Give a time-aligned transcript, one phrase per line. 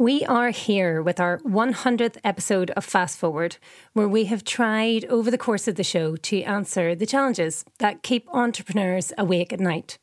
[0.00, 3.56] We are here with our 100th episode of Fast Forward,
[3.94, 8.04] where we have tried over the course of the show to answer the challenges that
[8.04, 9.98] keep entrepreneurs awake at night.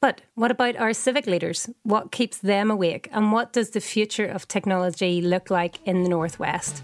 [0.00, 1.68] But what about our civic leaders?
[1.82, 3.10] What keeps them awake?
[3.12, 6.82] And what does the future of technology look like in the Northwest?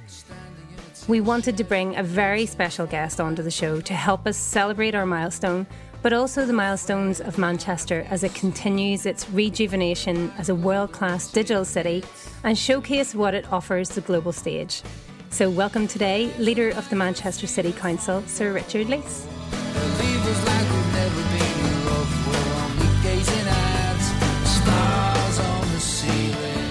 [1.09, 4.95] We wanted to bring a very special guest onto the show to help us celebrate
[4.95, 5.67] our milestone
[6.03, 11.31] but also the milestones of Manchester as it continues its rejuvenation as a world class
[11.31, 12.05] digital city
[12.43, 14.83] and showcase what it offers the global stage.
[15.31, 19.27] So, welcome today, leader of the Manchester City Council, Sir Richard Leese.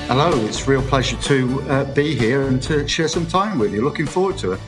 [0.07, 3.73] Hello, it's a real pleasure to uh, be here and to share some time with
[3.73, 3.81] you.
[3.81, 4.59] Looking forward to it.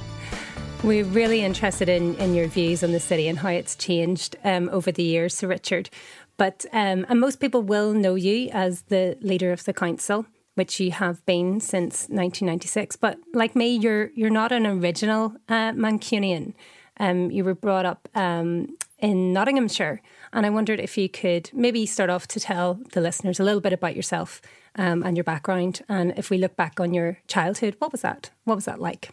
[0.84, 4.68] We're really interested in, in your views on the city and how it's changed um,
[4.68, 5.90] over the years, Sir Richard.
[6.36, 10.82] But um, and most people will know you as the leader of the council, which
[10.82, 12.98] you have been since 1996.
[12.98, 16.54] But like me, you're you're not an original uh, Mancunian.
[17.00, 20.02] Um, you were brought up um, in Nottinghamshire,
[20.34, 23.62] and I wondered if you could maybe start off to tell the listeners a little
[23.62, 24.42] bit about yourself
[24.76, 28.32] um, and your background, and if we look back on your childhood, what was that?
[28.44, 29.12] What was that like?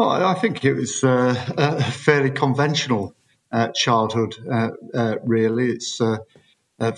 [0.00, 3.14] Well, I think it was uh, a fairly conventional
[3.52, 4.34] uh, childhood.
[4.50, 6.16] Uh, uh really, it's uh,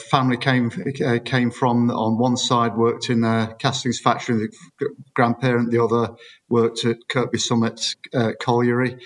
[0.08, 0.70] family came
[1.04, 6.14] uh, came from on one side worked in a castings factory, the grandparent the other
[6.48, 7.96] worked at Kirkby Summit
[8.38, 8.98] colliery,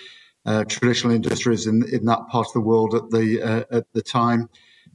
[0.67, 4.47] traditional industries in in that part of the world at the at the time.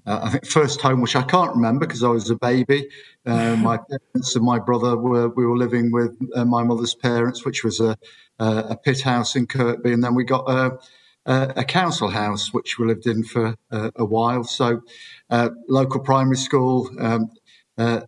[0.05, 2.89] Uh, I think first home, which I can't remember because I was a baby.
[3.25, 7.45] Uh, my parents and my brother were we were living with uh, my mother's parents,
[7.45, 7.97] which was a,
[8.43, 10.79] a pit house in Kirkby, and then we got a,
[11.27, 14.45] a council house, which we lived in for a while.
[14.45, 14.83] So,
[15.31, 16.91] uh, local primary school.
[16.99, 17.31] Um,
[17.79, 18.01] uh,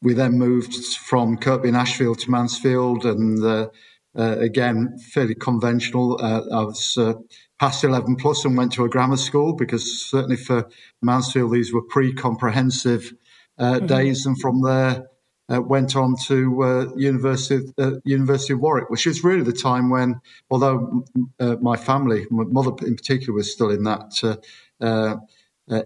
[0.00, 3.68] we then moved from Kirkby and Ashfield to Mansfield, and uh,
[4.14, 6.18] again fairly conventional.
[6.22, 6.96] I was
[7.58, 10.68] past 11 plus and went to a grammar school because certainly for
[11.02, 13.12] Mansfield, these were pre comprehensive
[13.58, 13.86] uh, mm-hmm.
[13.86, 14.26] days.
[14.26, 15.06] And from there,
[15.52, 19.90] uh, went on to uh, University uh, University of Warwick, which is really the time
[19.90, 20.20] when,
[20.50, 21.04] although
[21.40, 24.38] uh, my family, my mother in particular, was still in that
[24.80, 25.16] uh,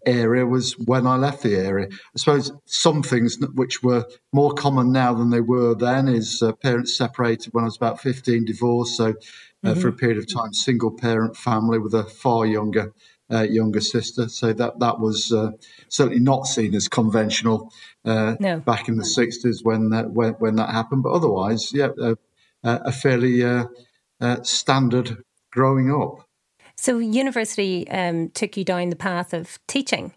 [0.06, 1.88] area, was when I left the area.
[1.90, 6.96] I suppose some things which were more common now than they were then is parents
[6.96, 9.80] separated when I was about fifteen, divorced, so mm-hmm.
[9.80, 12.92] for a period of time, single parent family with a far younger
[13.32, 14.28] uh, younger sister.
[14.28, 15.52] So that that was uh,
[15.88, 17.72] certainly not seen as conventional
[18.04, 18.60] uh, no.
[18.60, 21.02] back in the sixties when, that, when when that happened.
[21.02, 21.88] But otherwise, yeah,
[22.64, 23.64] a fairly uh,
[24.20, 26.28] uh, standard growing up.
[26.76, 30.12] So university um, took you down the path of teaching,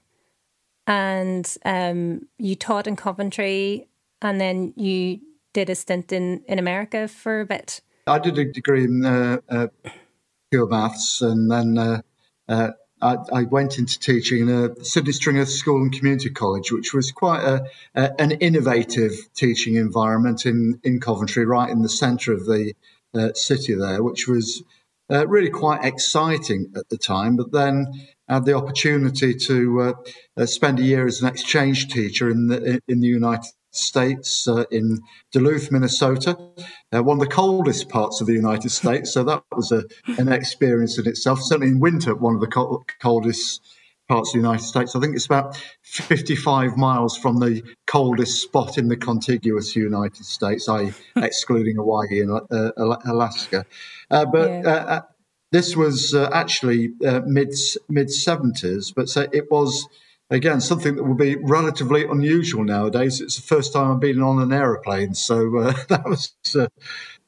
[0.87, 3.87] and um, you taught in Coventry,
[4.21, 5.19] and then you
[5.53, 7.81] did a stint in in America for a bit.
[8.07, 9.67] I did a degree in uh, uh,
[10.51, 12.01] pure maths, and then
[13.01, 17.11] I, I, went into teaching in a Sidney Stringer School and Community College, which was
[17.11, 22.45] quite a, a, an innovative teaching environment in, in Coventry, right in the centre of
[22.45, 22.73] the
[23.13, 24.63] uh, city there, which was
[25.11, 27.35] uh, really quite exciting at the time.
[27.35, 27.87] But then
[28.27, 29.95] I had the opportunity to
[30.45, 35.01] spend a year as an exchange teacher in the in the United States, uh, in
[35.31, 36.37] Duluth, Minnesota,
[36.93, 39.13] uh, one of the coldest parts of the United States.
[39.13, 39.83] So that was a,
[40.17, 41.41] an experience in itself.
[41.41, 43.61] Certainly in winter, one of the co- coldest
[44.07, 44.95] parts of the United States.
[44.95, 50.69] I think it's about 55 miles from the coldest spot in the contiguous United States,
[50.69, 52.71] i.e., excluding Hawaii and uh,
[53.05, 53.65] Alaska.
[54.11, 54.61] Uh, but yeah.
[54.65, 55.01] Uh, uh,
[55.51, 57.53] this was actually mid
[57.87, 59.87] mid 70s, but so it was
[60.29, 63.21] again, something that will be relatively unusual nowadays.
[63.21, 66.67] It's the first time I've been on an aeroplane, so uh, that was uh,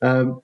[0.02, 0.42] um,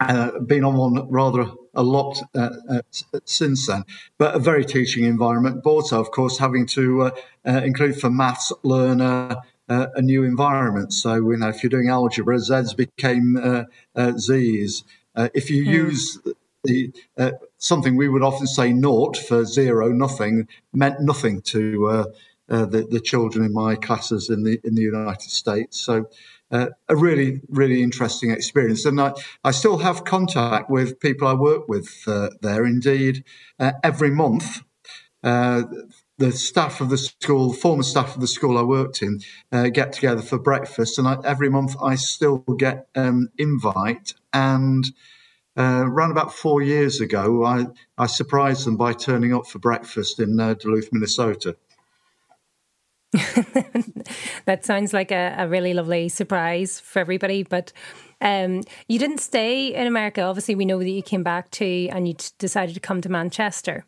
[0.00, 2.80] uh, been on one rather a lot uh, uh,
[3.24, 3.84] since then.
[4.18, 7.10] But a very teaching environment, but also, of course, having to uh,
[7.44, 9.36] include for maths learner.
[9.68, 10.92] a new environment.
[10.92, 13.38] So, you know, if you're doing algebra, Z's became
[14.18, 14.84] Z's.
[15.16, 15.72] if you mm.
[15.72, 16.18] use
[16.64, 17.32] the uh,
[17.62, 22.04] something we would often say naught for zero, nothing meant nothing to uh,
[22.48, 25.80] uh, the, the children in my classes in the in the United States.
[25.80, 26.06] So.
[26.50, 28.84] Uh, a really, really interesting experience.
[28.84, 32.66] And I, I still have contact with people I work with uh, there.
[32.66, 33.24] Indeed,
[33.58, 34.60] uh, every month,
[35.22, 39.20] the staff of the school, former staff of the school I worked in,
[39.50, 44.84] uh, get together for breakfast, and I, every month I still get um, invite and
[45.56, 47.66] uh, around about four years ago, I,
[47.98, 51.56] I surprised them by turning up for breakfast in uh, Duluth, Minnesota.
[54.46, 57.42] that sounds like a, a, really lovely surprise for everybody.
[57.42, 57.70] But
[58.22, 60.22] um, you didn't stay in America.
[60.22, 63.84] Obviously, we know that you came back to and you decided to come to Manchester.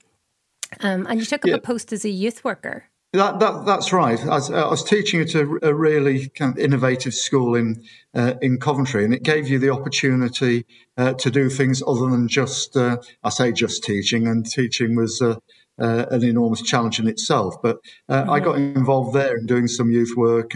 [0.80, 1.54] Um, and you took up yeah.
[1.54, 2.84] a post as a youth worker.
[3.14, 4.20] That, that, that's right.
[4.20, 8.34] I was, I was, teaching at a, a, really kind of innovative school in uh,
[8.42, 10.66] in Coventry, and it gave you the opportunity
[10.98, 15.22] uh, to do things other than just uh, I say just teaching, and teaching was
[15.22, 15.36] uh,
[15.80, 17.54] uh, an enormous challenge in itself.
[17.62, 17.78] But
[18.10, 18.28] mm-hmm.
[18.28, 20.54] I got involved there in doing some youth work,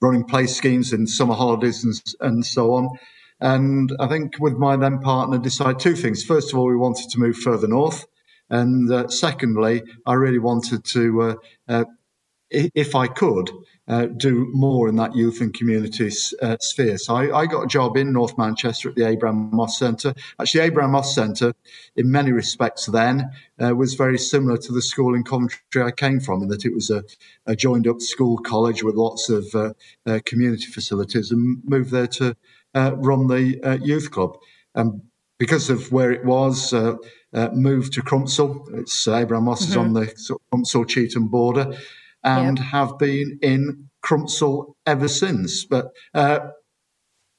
[0.00, 2.88] running play schemes in summer holidays, and, and so on.
[3.40, 6.24] And I think with my then partner, decided two things.
[6.24, 8.04] First of all, we wanted to move further north.
[8.50, 11.34] And uh, secondly, I really wanted to, uh,
[11.68, 11.84] uh,
[12.50, 13.50] if I could,
[13.86, 16.10] uh, do more in that youth and community
[16.40, 16.96] uh, sphere.
[16.96, 20.14] So I, I, got a job in North Manchester at the Abraham Moss Centre.
[20.40, 21.52] Actually, Abraham Moss Centre,
[21.94, 26.42] in many respects, then was very similar to the school in Coventry I came from,
[26.42, 27.04] in that it was a,
[27.44, 29.74] a joined up school college with lots of
[30.24, 32.34] community facilities, and moved there to
[32.74, 34.38] run the youth club.
[34.74, 35.02] And
[35.38, 36.94] because of where it was, uh,
[37.32, 38.66] uh, moved to Crumpsall.
[38.78, 39.70] It's uh, Abraham Moss mm-hmm.
[39.70, 41.76] is on the sort of Crumpsall Cheetham border,
[42.22, 42.66] and yep.
[42.68, 45.64] have been in Crumpsall ever since.
[45.64, 46.40] But uh,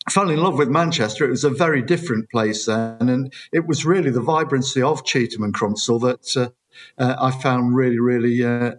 [0.09, 1.25] fell in love with Manchester.
[1.25, 5.43] It was a very different place then, and it was really the vibrancy of Cheetham
[5.43, 8.75] and Crumpsall that uh, uh, I found really, really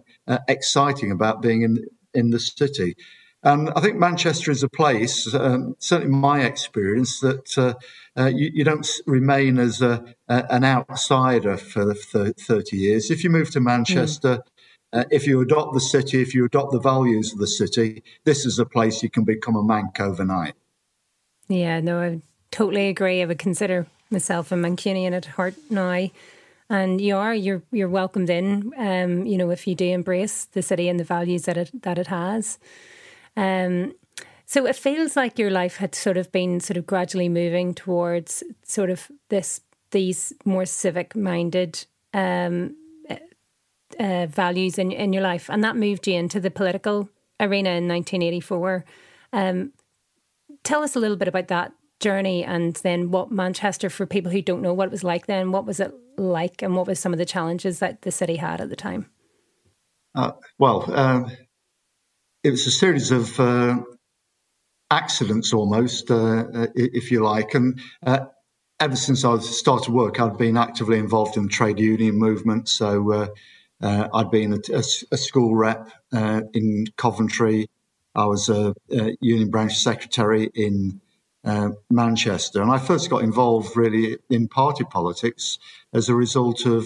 [0.47, 1.83] exciting about being in
[2.13, 2.95] in the city.
[3.43, 7.73] And I think Manchester is a place, um, certainly my experience, that uh,
[8.19, 13.11] uh, you, you, don't remain as a, a, an outsider for 30 years.
[13.11, 14.43] If you move to Manchester, mm.
[14.91, 18.43] uh, if you adopt the city, if you adopt the values of the city, this
[18.43, 20.55] is a place you can become a Manc overnight.
[21.47, 23.21] Yeah, no, I totally agree.
[23.21, 26.09] I would consider myself a Mancunian at heart now.
[26.69, 28.73] And you are you're you're welcomed in.
[28.77, 31.97] Um, you know, if you do embrace the city and the values that it that
[31.97, 32.59] it has.
[33.37, 33.93] Um,
[34.45, 38.43] so it feels like your life had sort of been sort of gradually moving towards
[38.63, 39.61] sort of this
[39.91, 42.75] these more civic minded um,
[43.99, 47.87] uh, values in in your life, and that moved you into the political arena in
[47.87, 48.85] 1984.
[49.33, 49.71] Um,
[50.63, 54.41] tell us a little bit about that journey, and then what Manchester, for people who
[54.41, 57.13] don't know what it was like then, what was it like, and what was some
[57.13, 59.09] of the challenges that the city had at the time?
[60.15, 61.31] Uh, well, um,
[62.43, 63.77] it was a series of uh,
[64.91, 67.53] accidents almost, uh, uh, if you like.
[67.53, 68.25] And uh,
[68.79, 72.69] ever since I started work, I've been actively involved in the trade union movement.
[72.69, 73.27] So uh,
[73.81, 77.69] uh, I'd been a, a, a school rep uh, in Coventry.
[78.15, 81.01] I was a, a union branch secretary in
[81.89, 82.61] Manchester.
[82.61, 85.59] And I first got involved really in party politics
[85.93, 86.83] as a result of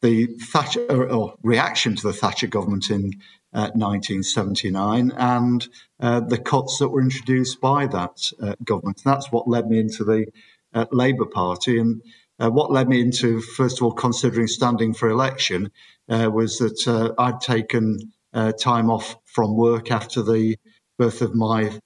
[0.00, 3.20] the Thatcher or reaction to the Thatcher government in
[3.54, 5.68] 1979 and
[6.00, 9.02] uh, the cuts that were introduced by that uh, government.
[9.04, 10.26] And that's what led me into the
[10.74, 11.78] uh, Labour Party.
[11.78, 12.02] And
[12.38, 15.70] uh, what led me into, first of all, considering standing for election
[16.08, 18.12] uh, was that I'd taken
[18.60, 20.56] time off from work after the
[20.98, 21.78] birth of my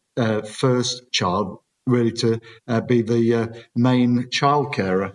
[0.47, 2.41] first child, really to
[2.87, 5.13] be the main child carer.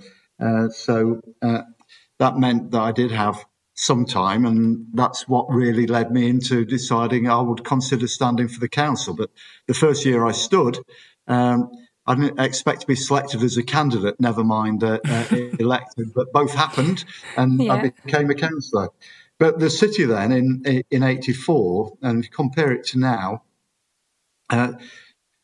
[0.69, 1.19] so
[2.19, 3.43] that meant that I did have
[3.75, 8.59] some time, and that's what really led me into deciding I would consider standing for
[8.59, 9.15] the council.
[9.15, 9.31] But
[9.67, 10.77] the first year I stood,
[11.27, 11.71] um,
[12.05, 15.25] I didn't expect to be selected as a candidate, never mind uh, uh,
[15.59, 17.05] elected, but both happened,
[17.37, 17.73] and yeah.
[17.73, 18.89] I became a councillor.
[19.39, 23.43] But the city then in in '84, and compare it to now,
[24.49, 24.73] uh,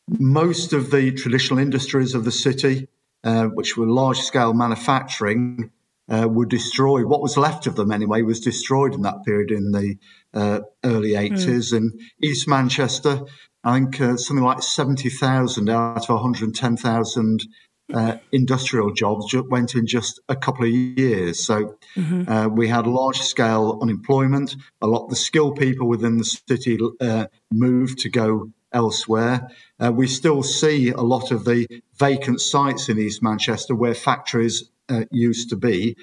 [0.06, 2.88] most of the traditional industries of the city,
[3.24, 5.70] uh, which were large scale manufacturing,
[6.10, 7.06] uh, were destroyed.
[7.06, 9.96] What was left of them, anyway, was destroyed in that period in the
[10.34, 11.72] uh, early 80s.
[11.72, 11.76] Mm.
[11.76, 13.22] And East Manchester,
[13.64, 17.46] I think uh, something like 70,000 out of 110,000
[17.92, 21.44] uh, industrial jobs went in just a couple of years.
[21.44, 22.30] So mm-hmm.
[22.30, 24.56] Uh, we had large scale unemployment.
[24.80, 29.48] A lot of the skilled people within the city uh, moved to go elsewhere.
[29.78, 31.66] Uh, we still see a lot of the
[31.98, 35.96] vacant sites in East Manchester where factories uh, used to be.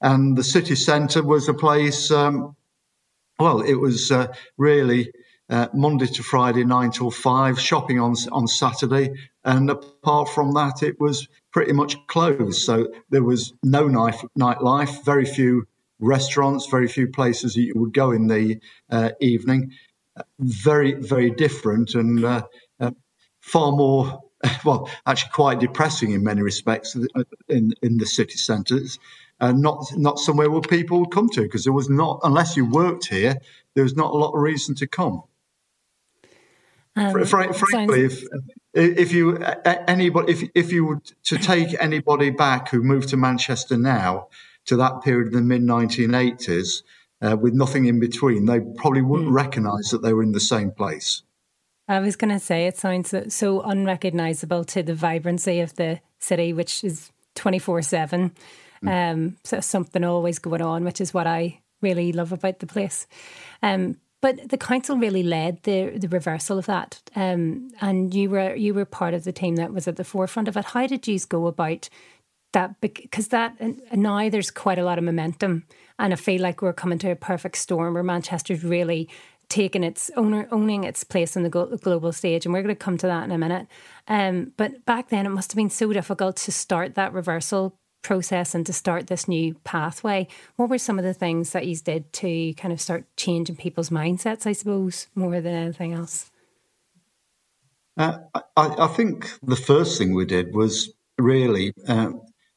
[0.00, 2.56] And the city centre was a place, um,
[3.38, 5.12] well, it was uh, really
[5.50, 9.14] uh, Monday to Friday, nine till five, shopping on, on Saturday.
[9.44, 12.62] And apart from that, it was pretty much closed.
[12.62, 15.66] So there was no night, nightlife, very few
[16.00, 18.60] restaurants, very few places that you would go in the
[18.90, 19.72] uh, evening.
[20.38, 22.42] Very, very different and uh,
[22.80, 22.90] uh,
[23.40, 24.20] far more
[24.64, 26.96] well, actually quite depressing in many respects
[27.48, 28.98] in in the city centres,
[29.40, 32.64] and not not somewhere where people would come to because there was not unless you
[32.64, 33.36] worked here,
[33.74, 35.22] there was not a lot of reason to come.
[36.94, 38.28] Um, Fr- frankly, sounds...
[38.74, 43.16] if if you anybody if if you were to take anybody back who moved to
[43.16, 44.28] Manchester now
[44.66, 46.82] to that period in the mid 1980s
[47.20, 49.34] uh, with nothing in between, they probably wouldn't mm.
[49.34, 51.22] recognise that they were in the same place.
[51.88, 56.52] I was going to say it sounds so unrecognisable to the vibrancy of the city,
[56.52, 58.32] which is twenty four seven.
[58.82, 58.88] Hmm.
[58.88, 63.06] Um, so something always going on, which is what I really love about the place.
[63.62, 68.54] Um, but the council really led the the reversal of that, um, and you were
[68.54, 70.64] you were part of the team that was at the forefront of it.
[70.66, 71.88] How did you go about
[72.52, 72.80] that?
[72.80, 75.64] Because that and now there's quite a lot of momentum,
[75.98, 79.08] and I feel like we're coming to a perfect storm where Manchester's really
[79.48, 82.98] taken its owner owning its place on the global stage, and we're going to come
[82.98, 83.66] to that in a minute.
[84.06, 88.54] Um, but back then, it must have been so difficult to start that reversal process
[88.54, 90.28] and to start this new pathway.
[90.56, 93.90] What were some of the things that you did to kind of start changing people's
[93.90, 96.30] mindsets, I suppose, more than anything else?
[97.96, 102.12] Uh, I, I, think the first thing we did was really uh,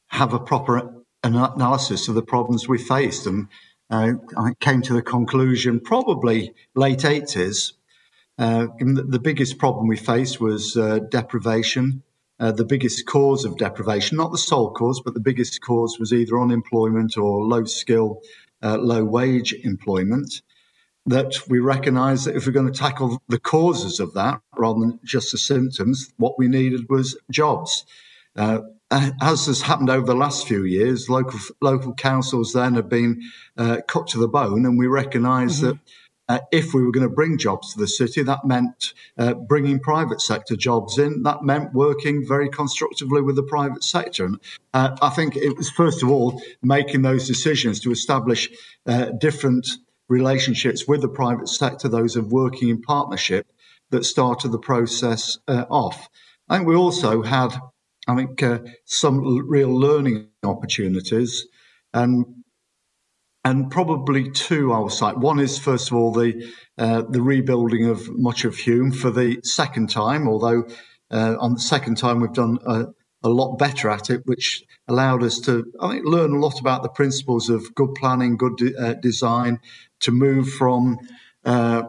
[0.06, 3.26] have a proper analysis of the problems we faced.
[3.26, 3.48] And
[3.90, 7.72] uh, I came to the conclusion, probably late 80s,
[8.38, 12.02] uh, the biggest problem we faced was uh, deprivation
[12.42, 16.12] uh, the biggest cause of deprivation, not the sole cause, but the biggest cause was
[16.12, 18.20] either unemployment or low skill,
[18.64, 20.42] uh, low wage employment.
[21.06, 24.98] That we recognize that if we're going to tackle the causes of that rather than
[25.04, 27.84] just the symptoms, what we needed was jobs.
[28.92, 33.22] Uh, as has happened over the last few years, local local councils then have been
[33.56, 35.68] uh, cut to the bone, and we recognise mm-hmm.
[35.68, 35.78] that
[36.28, 39.80] uh, if we were going to bring jobs to the city, that meant uh, bringing
[39.80, 41.22] private sector jobs in.
[41.22, 44.26] That meant working very constructively with the private sector.
[44.26, 44.38] And
[44.74, 48.50] uh, I think it was, first of all, making those decisions to establish
[48.86, 49.66] uh, different
[50.08, 53.46] relationships with the private sector, those of working in partnership,
[53.90, 56.08] that started the process uh, off.
[56.48, 57.50] I think we also had,
[58.08, 61.46] I think, uh, some real learning opportunities.
[61.94, 62.42] And
[63.44, 65.18] and probably two I will cite.
[65.18, 69.40] One is first of all the uh, the rebuilding of much of Hulme for the
[69.42, 70.64] second time, although
[71.10, 72.86] uh, on the second time we've done a,
[73.24, 76.82] a, lot better at it, which allowed us to I think learn a lot about
[76.82, 79.58] the principles of good planning, good de- uh, design,
[80.00, 80.98] to move from
[81.44, 81.82] uh,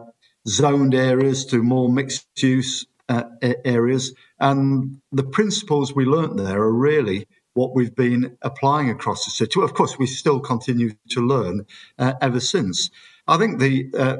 [0.48, 3.24] zoned areas to more mixed use uh,
[3.64, 4.12] areas,
[4.44, 9.60] and the principles we learnt there are really what we've been applying across the city.
[9.62, 11.64] Of course, we still continue to learn
[11.98, 12.90] uh, ever since.
[13.26, 14.16] I think the uh,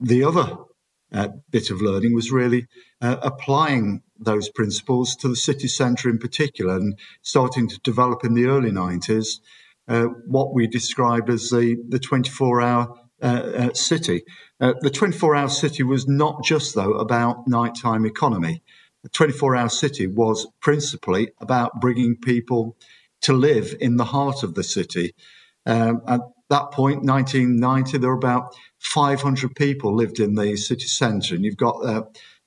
[0.00, 0.56] the other
[1.12, 2.66] uh, bit of learning was really
[3.02, 8.32] uh, applying those principles to the city centre in particular, and starting to develop in
[8.32, 9.40] the early nineties
[9.88, 10.06] uh,
[10.36, 14.22] what we described as the the twenty four hour uh, city.
[14.58, 18.62] the twenty four hour city was not just though about nighttime economy
[19.12, 22.76] 24 hour city was principally about bringing people
[23.22, 25.14] to live in the heart of the city.
[25.64, 26.20] Um, at
[26.50, 31.34] that point, 1990, there were about 500 people lived in the city centre.
[31.34, 32.02] And you've got uh,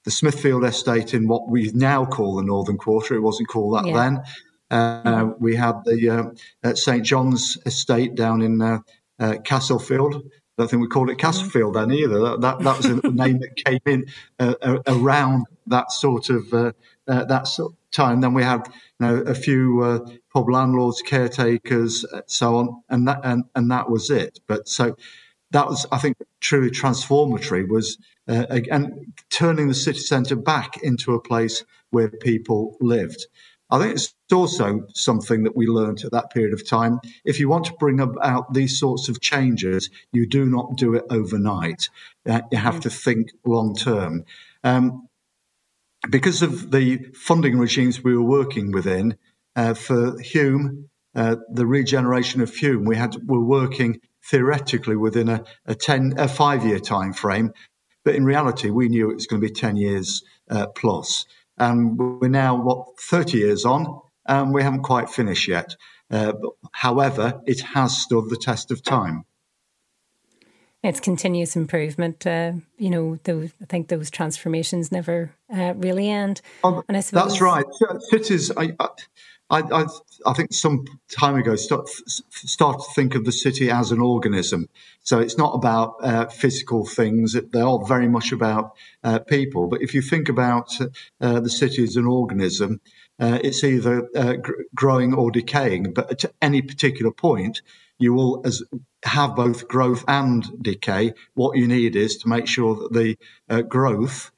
[0.06, 3.16] the Smithfield estate in what we now call the Northern Quarter.
[3.16, 3.94] It wasn't called that yeah.
[3.94, 4.24] then.
[4.72, 5.32] Uh.
[5.40, 8.80] We had the uh, St John's estate down in uh,
[9.20, 10.24] uh, Castlefield,
[10.60, 12.20] I don't think we called it Castlefield then either.
[12.20, 14.06] That, that, that was a name that came in
[14.40, 16.74] uh, around that sort of uh,
[17.08, 18.20] uh, that sort of time.
[18.20, 18.68] Then we had
[19.00, 20.00] you know, a few uh,
[20.34, 24.42] pub landlords, caretakers, uh, so on, and that and, and that was it.
[24.48, 24.98] But so
[25.52, 27.64] that was, I think, truly transformatory.
[27.64, 27.98] Was
[28.28, 33.28] uh, and turning the city centre back into a place where people lived.
[33.72, 37.00] I think it's also something that we learned at that period of time.
[37.24, 41.06] If you want to bring about these sorts of changes, you do not do it
[41.10, 41.90] overnight.
[42.28, 44.26] Uh, you have to think long term.
[44.64, 45.08] Um,
[46.10, 49.18] because of the funding regimes we were working within
[49.56, 50.86] uh, for Hulme,
[51.16, 56.28] uh, the regeneration of Hulme, we had were working theoretically within a, a ten a
[56.28, 57.52] five year time frame,
[58.06, 61.26] but in reality we knew it was going to be ten years uh, plus.
[61.60, 65.76] And we're now, what, 30 years on, and we haven't quite finished yet.
[66.12, 69.26] Uh, but, however, it has stood the test of time.
[70.82, 72.26] It's continuous improvement.
[72.26, 76.42] Uh, you know, those, I think those transformations never uh, really end.
[76.64, 77.66] Um, and I suppose that's right.
[78.10, 79.86] Cities, I, I, I,
[80.26, 81.88] I, think some time ago start,
[82.30, 84.70] start to think of the city as an organism.
[85.02, 89.68] So it's not about uh, physical things; they are very much about uh, people.
[89.68, 90.70] But if you think about
[91.22, 92.82] uh, the city as an organism,
[93.20, 95.94] uh, it's either uh, gr- growing or decaying.
[95.94, 97.62] But at any particular point,
[97.98, 98.64] you will as,
[99.04, 101.14] have both growth and decay.
[101.34, 103.18] What you need is to make sure that the
[103.50, 104.32] uh, growth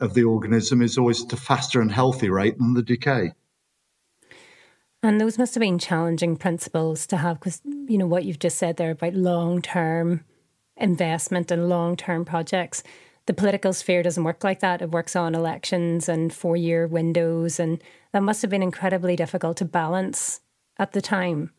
[0.00, 3.32] of the organism is always at a faster and healthy rate than the decay.
[5.02, 8.58] And those must have been challenging principles to have because, you know, what you've just
[8.58, 10.24] said there about long term
[10.76, 12.82] investment and long term projects.
[13.26, 14.82] The political sphere doesn't work like that.
[14.82, 17.58] It works on elections and four year windows.
[17.60, 20.40] And that must have been incredibly difficult to balance
[20.78, 21.52] at the time.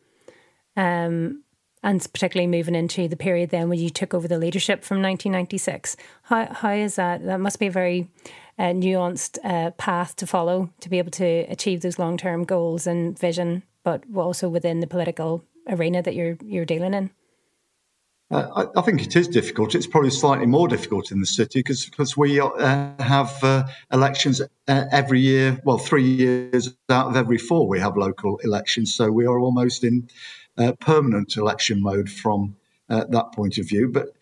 [0.75, 1.43] Um,
[1.83, 5.97] and particularly moving into the period then when you took over the leadership from 1996.
[6.23, 7.25] How, how is that?
[7.25, 8.07] That must be a very
[8.59, 12.87] uh, nuanced uh, path to follow to be able to achieve those long term goals
[12.87, 17.11] and vision, but also within the political arena that you're you're dealing in.
[18.31, 19.75] Uh, I, I, think it is difficult.
[19.75, 24.41] It's probably slightly more difficult in the city because because we uh, have uh, elections
[24.41, 25.59] uh, every year.
[25.65, 29.83] Well, three years out of every four we have local elections, so we are almost
[29.83, 30.07] in
[30.57, 32.55] uh, permanent election mode from
[32.89, 33.89] uh, that point of view.
[33.89, 34.15] But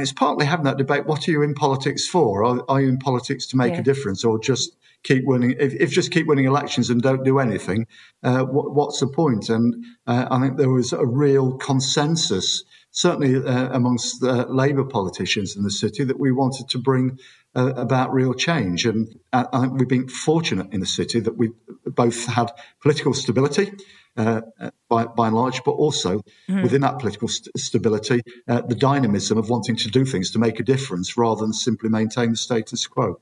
[0.00, 2.44] it's partly having that debate what are you in politics for?
[2.44, 3.80] Are, are you in politics to make yeah.
[3.80, 5.54] a difference or just keep winning?
[5.58, 7.86] If, if, just keep winning elections and don't do anything,
[8.22, 9.48] uh, what, what's the point?
[9.48, 12.64] And uh, I think there was a real consensus.
[12.90, 17.18] Certainly uh, amongst Labour politicians in the city, that we wanted to bring
[17.54, 18.86] about real change.
[18.86, 21.54] And I think we've been fortunate in the city that we've
[21.86, 23.72] both had political stability,
[24.16, 24.40] uh,
[24.88, 26.18] by, by and large, but also
[26.48, 26.62] mm-hmm.
[26.62, 30.60] within that political st- stability, uh, the dynamism of wanting to do things to make
[30.60, 33.20] a difference rather than simply maintain the status quo.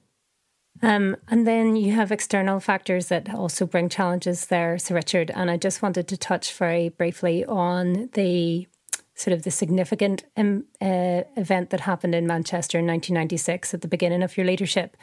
[0.81, 5.31] Um, and then you have external factors that also bring challenges there, Sir Richard.
[5.35, 8.67] And I just wanted to touch very briefly on the
[9.14, 13.88] sort of the significant um, uh, event that happened in Manchester in 1996 at the
[13.88, 14.97] beginning of your leadership.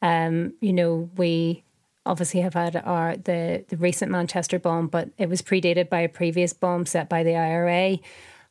[0.00, 1.64] Um, you know, we
[2.04, 6.08] obviously have had our the the recent Manchester bomb, but it was predated by a
[6.08, 7.98] previous bomb set by the IRA.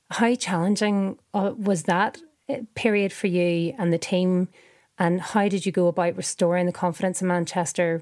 [0.10, 4.48] How challenging uh, was that uh, period for you and the team,
[4.98, 8.02] and how did you go about restoring the confidence in Manchester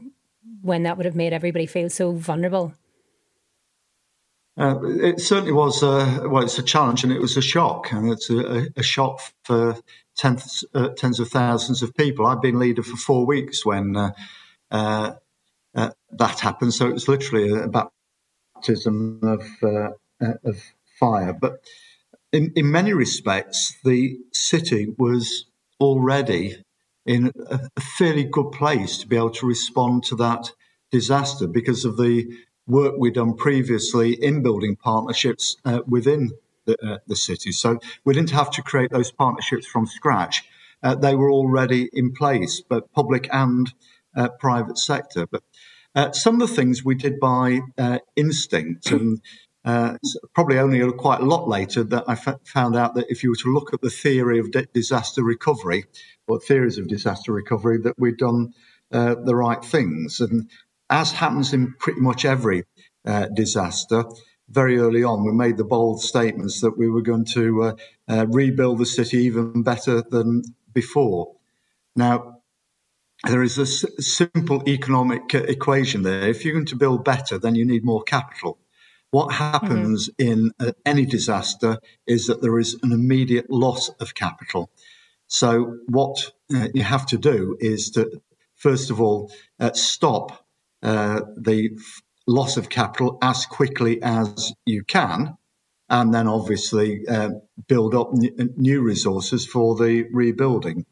[0.61, 2.73] when that would have made everybody feel so vulnerable?
[4.59, 5.81] Uh, it certainly was.
[5.81, 9.21] A, well, it's a challenge and it was a shock, and it's a, a shock
[9.45, 9.77] for
[10.17, 12.25] tens, uh, tens of thousands of people.
[12.25, 14.11] I've been leader for four weeks when uh,
[14.69, 15.13] uh
[15.75, 16.73] uh, that happened.
[16.73, 19.91] So it was literally a baptism of, uh,
[20.21, 20.61] uh, of
[20.99, 21.33] fire.
[21.33, 21.63] But
[22.31, 25.45] in, in many respects, the city was
[25.79, 26.63] already
[27.05, 30.51] in a fairly good place to be able to respond to that
[30.91, 32.27] disaster because of the
[32.69, 36.31] work we'd done previously in building partnerships uh, within
[36.65, 37.51] the, uh, the, city.
[37.51, 40.43] So we didn't have to create those partnerships from scratch.
[40.83, 43.73] Uh, they were already in place, but public and
[44.15, 45.25] uh, private sector.
[45.25, 45.43] But
[45.95, 49.19] uh, some of the things we did by uh, instinct, and
[50.33, 53.35] probably only quite a lot later that I f- found out that if you were
[53.37, 55.85] to look at the theory of disaster recovery
[56.27, 58.53] or theories of disaster recovery, that we'd done
[58.91, 60.21] uh, the right things.
[60.21, 60.49] And
[60.89, 62.63] as happens in pretty much every
[63.05, 64.03] uh, disaster,
[64.49, 67.75] very early on, we made the bold statements that we were going to
[68.07, 70.41] rebuild the city even better than
[70.73, 71.35] before.
[71.95, 72.39] Now,
[73.27, 76.29] there is a s- simple economic uh, equation there.
[76.29, 78.57] If you're going to build better, then you need more capital.
[79.11, 80.31] What happens mm-hmm.
[80.31, 84.69] in uh, any disaster is that there is an immediate loss of capital.
[85.27, 88.21] So, what uh, you have to do is to,
[88.55, 90.45] first of all, uh, stop
[90.83, 91.69] uh, the
[92.27, 95.35] loss of capital as quickly as you can,
[95.89, 97.31] and then obviously uh,
[97.67, 100.85] build up n- new resources for the rebuilding.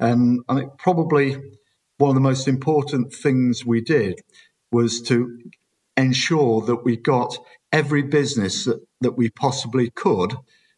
[0.00, 1.36] And I think probably
[1.98, 4.20] one of the most important things we did
[4.70, 5.38] was to
[5.96, 7.36] ensure that we got
[7.72, 10.34] every business that, that we possibly could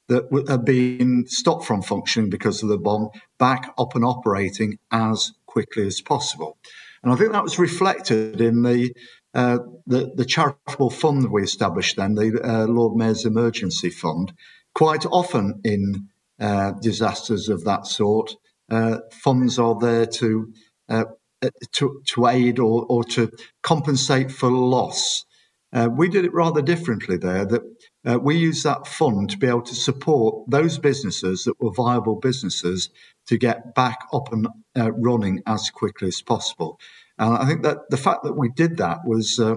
[0.09, 5.33] that had been stopped from functioning because of the bomb back up and operating as
[5.47, 6.59] quickly as possible.
[7.03, 8.95] And I think that was reflected in the
[9.33, 14.33] uh, the, the, charitable fund we established then, the uh, Lord Mayor's Emergency Fund.
[14.75, 16.09] Quite often in
[16.41, 18.35] uh, disasters of that sort,
[18.73, 20.53] uh, funds are there to
[20.89, 21.05] uh,
[21.73, 23.31] to, to aid or, or to
[23.63, 25.25] compensate for loss.
[25.73, 27.63] Uh, we did it rather differently there, that
[28.07, 32.17] uh, we used that fund to be able to support those businesses that were viable
[32.17, 32.91] businesses
[33.27, 36.79] to get back up and uh, running as quickly as possible.
[37.19, 39.57] And I think that the fact that we did that was uh,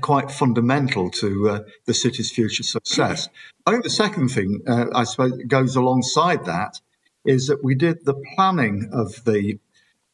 [0.00, 3.28] quite fundamental to uh, the city's future success.
[3.66, 6.80] I think the second thing, uh, I suppose, goes alongside that
[7.24, 9.58] is that we did the planning of the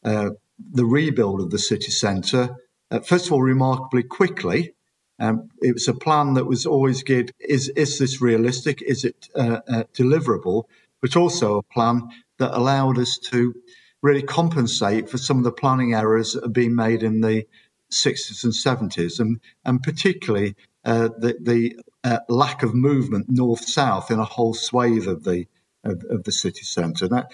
[0.03, 0.31] uh,
[0.71, 2.55] the rebuild of the city centre,
[3.03, 4.73] first of all, remarkably quickly.
[5.19, 8.81] Um, it was a plan that was always geared is, is this realistic?
[8.81, 10.65] Is it uh, uh, deliverable?
[11.01, 13.53] But also a plan that allowed us to
[14.01, 17.45] really compensate for some of the planning errors that have been made in the
[17.91, 24.11] 60s and 70s, and, and particularly uh, the, the uh, lack of movement north south
[24.11, 25.45] in a whole swathe of the
[25.83, 27.07] of, of the city centre.
[27.07, 27.31] That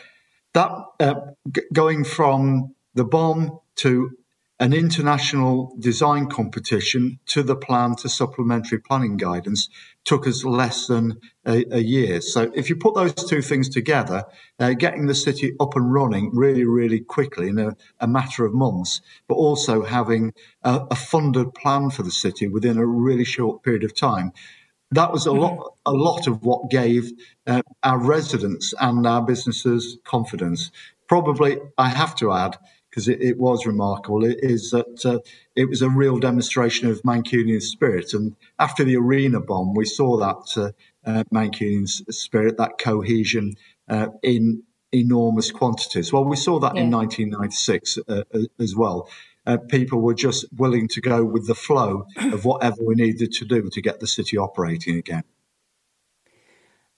[0.54, 1.16] that uh,
[1.52, 4.12] g- going from the bomb to
[4.64, 9.68] an international design competition to the plan to supplementary planning guidance
[10.06, 12.22] took us less than a, a year.
[12.22, 14.24] So if you put those two things together,
[14.62, 18.54] uh, getting the city up and running really, really quickly in a, a matter of
[18.54, 20.32] months, but also having
[20.64, 24.32] a, a, funded plan for the city within a really short period of time.
[24.92, 25.40] That was a mm-hmm.
[25.40, 27.12] lot, a lot of what gave
[27.46, 30.72] uh, our residents and our businesses confidence.
[31.10, 32.58] Probably, I have to add,
[32.94, 35.18] because it, it, was remarkable, is that uh,
[35.56, 38.14] it was a real demonstration of Mancunian spirit.
[38.14, 40.74] And after the arena bomb, we saw that
[41.06, 43.56] uh, uh, Mancunian spirit, that cohesion
[43.90, 46.14] uh, in enormous quantities.
[46.14, 46.84] Well, we saw that yeah.
[46.84, 49.10] in 1996 uh, uh, as well.
[49.70, 53.72] people were just willing to go with the flow of whatever we needed to do
[53.72, 55.24] to get the city operating again.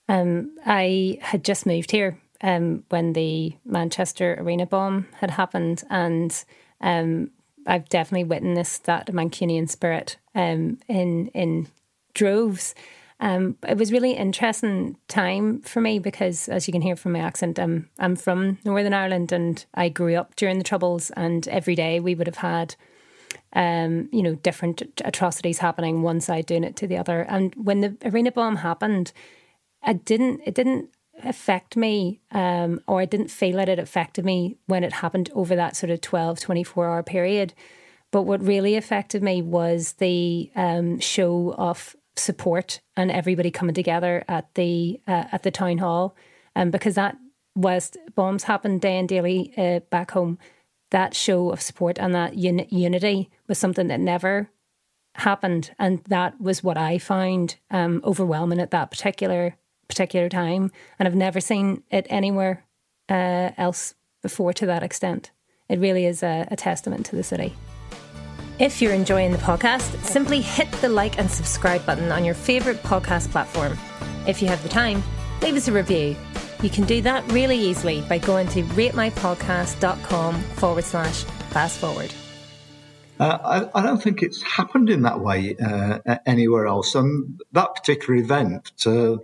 [0.09, 6.43] Um, I had just moved here um, when the Manchester Arena bomb had happened, and
[6.81, 7.31] um,
[7.65, 11.67] I've definitely witnessed that Mancunian spirit um, in in
[12.13, 12.75] droves.
[13.21, 17.19] Um, it was really interesting time for me because, as you can hear from my
[17.19, 21.75] accent, I'm I'm from Northern Ireland and I grew up during the Troubles, and every
[21.75, 22.75] day we would have had.
[23.53, 27.21] Um, you know, different atrocities happening, one side doing it to the other.
[27.21, 29.13] And when the arena bomb happened,
[29.85, 30.89] it didn't it didn't
[31.23, 35.55] affect me um, or I didn't feel that it affected me when it happened over
[35.55, 37.53] that sort of 12, 24 hour period.
[38.11, 44.23] But what really affected me was the um, show of support and everybody coming together
[44.27, 46.15] at the uh, at the town hall,
[46.55, 47.17] um, because that
[47.55, 50.37] whilst bombs happened day and daily uh, back home,
[50.91, 54.49] that show of support and that un- unity was something that never
[55.15, 59.55] happened, and that was what I found um, overwhelming at that particular
[59.87, 62.65] particular time, and I've never seen it anywhere
[63.09, 65.31] uh, else before to that extent.
[65.69, 67.55] It really is a, a testament to the city.
[68.57, 72.81] If you're enjoying the podcast, simply hit the like and subscribe button on your favourite
[72.83, 73.77] podcast platform.
[74.27, 75.03] If you have the time,
[75.41, 76.15] leave us a review.
[76.61, 82.13] You can do that really easily by going to ratemypodcast.com forward slash fast forward.
[83.19, 86.95] Uh, I, I, don't think it's happened in that way uh, anywhere else.
[86.95, 89.17] And that particular event, uh,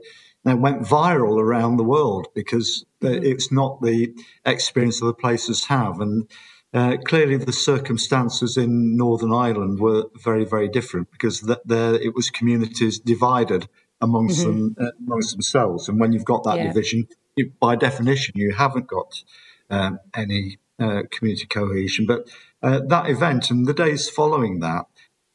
[0.46, 3.24] and went viral around the world because mm-hmm.
[3.24, 4.14] it's not the
[4.46, 6.00] experience other places have.
[6.00, 6.30] And
[6.74, 12.16] uh, clearly, the circumstances in Northern Ireland were very, very different because th- there it
[12.16, 13.68] was communities divided
[14.00, 14.76] amongst mm-hmm.
[14.76, 15.90] them uh, amongst themselves.
[15.90, 16.68] And when you've got that yeah.
[16.68, 19.24] division, you, by definition, you haven't got
[19.70, 22.06] um, any uh, community cohesion.
[22.06, 22.30] But
[22.64, 24.86] uh, that event and the days following that,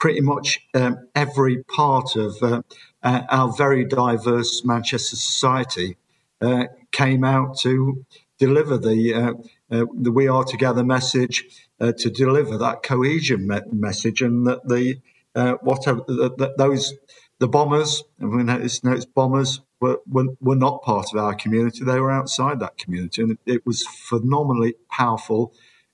[0.00, 2.64] pretty much um, every part of
[3.02, 5.96] uh, our very diverse Manchester society
[6.40, 8.04] uh, came out to
[8.38, 9.32] deliver the uh,
[9.74, 11.44] uh the We Are Together message,
[11.80, 15.00] uh, to deliver that cohesion me- message, and that the
[15.62, 16.94] whatever that those
[17.38, 21.84] the bombers, and we notice, notice bombers were, were, were not part of our community;
[21.84, 25.52] they were outside that community, and it, it was phenomenally powerful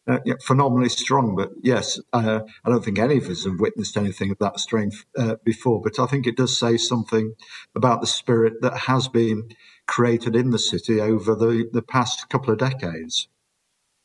[0.09, 1.37] uh, yeah, phenomenally strong.
[1.37, 5.05] But yes, uh, I don't think any of us have witnessed anything of that strength
[5.17, 5.81] uh, before.
[5.81, 7.35] But I think it does say something
[7.75, 9.49] about the spirit that has been
[9.87, 13.29] created in the city over the, the past couple of decades.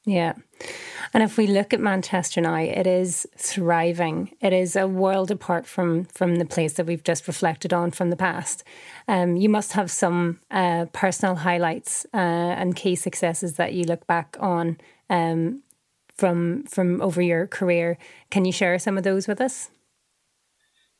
[0.05, 0.33] Yeah.
[1.13, 4.31] And if we look at Manchester now, it is thriving.
[4.39, 8.10] It is a world apart from from the place that we've just reflected on from
[8.10, 8.63] the past.
[9.10, 14.07] Um, you must have some uh, personal highlights uh, and key successes that you look
[14.07, 14.77] back on
[15.10, 15.62] um,
[16.17, 17.97] from from over your career.
[18.30, 19.69] Can you share some of those with us?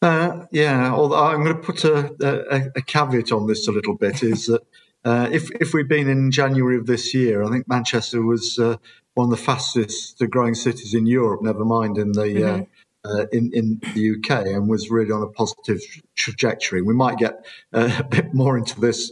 [0.02, 3.96] Uh, yeah, although I'm going to put a, a, a, caveat on this a little
[3.96, 4.62] bit is that
[5.04, 8.78] uh, if if we'd been in January of this year, I think Manchester was uh,
[9.16, 11.42] one of the fastest growing cities in Europe.
[11.42, 12.64] Never mind in the uh, mm-hmm.
[13.06, 15.80] Uh, in in the UK, and was really on a positive
[16.16, 16.82] trajectory.
[16.82, 19.12] We might get uh, a bit more into this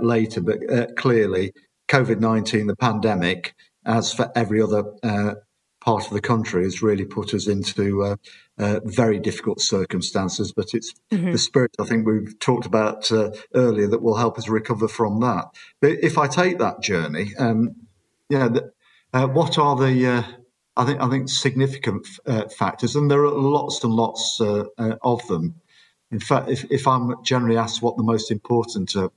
[0.00, 1.52] later, but clearly,
[1.88, 3.54] COVID nineteen, the pandemic,
[3.86, 5.34] as for every other uh,
[5.80, 8.16] part of the country, has really put us into uh,
[8.58, 10.52] uh, very difficult circumstances.
[10.52, 11.32] But it's mm-hmm.
[11.32, 15.20] the spirit I think we've talked about uh, earlier that will help us recover from
[15.20, 15.46] that.
[15.80, 17.76] But if I take that journey, um,
[18.28, 18.72] yeah, the,
[19.12, 20.22] uh, what are the uh,
[20.76, 22.06] I think I think significant
[22.58, 25.54] factors, and there are lots and lots of them.
[26.10, 29.08] In fact, if, if I'm generally asked what the most important uh,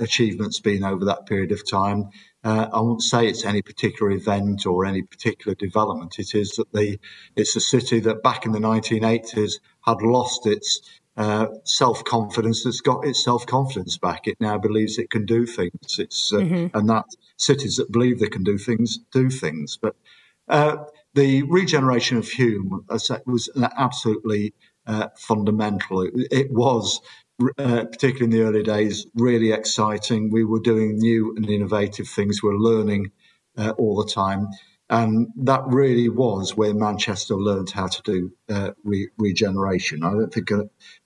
[0.00, 2.10] achievements been over that period of time,
[2.44, 6.18] uh, I won't say it's any particular event or any particular development.
[6.18, 6.98] It is that the
[7.36, 10.80] it's a city that back in the 1980s had lost its
[11.16, 12.64] uh, self confidence.
[12.64, 14.28] It's got its self confidence back.
[14.28, 15.98] It now believes it can do things.
[15.98, 16.76] It's uh, mm-hmm.
[16.76, 19.76] and that cities that believe they can do things do things.
[19.80, 19.96] But
[20.48, 20.76] uh,
[21.14, 22.84] the regeneration of Hulme
[23.26, 24.54] was absolutely
[24.86, 26.02] uh, fundamental.
[26.02, 27.00] It, it was
[27.40, 30.30] uh, particularly in the early days, really exciting.
[30.30, 32.42] We were doing new and innovative things.
[32.42, 33.12] We are learning
[33.56, 34.48] uh, all the time.
[34.90, 40.02] And that really was where Manchester learned how to do uh, re- regeneration.
[40.02, 40.62] I don't think I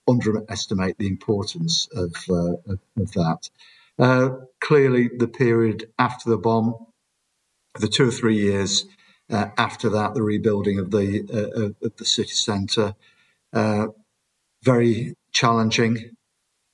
[0.08, 3.50] underestimate the importance of, uh, of, that.
[3.98, 6.76] Uh, clearly, the period after the bomb,
[7.78, 8.86] the two or three years
[9.30, 12.94] uh, after that, the rebuilding of the of the city centre,
[14.62, 16.11] very challenging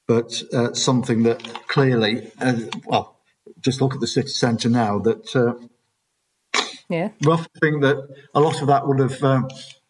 [0.08, 2.54] but uh, something that clearly, uh,
[2.86, 3.20] well,
[3.60, 4.98] just look at the city centre now.
[4.98, 9.48] That uh, yeah, rough thing that a lot of that would have um,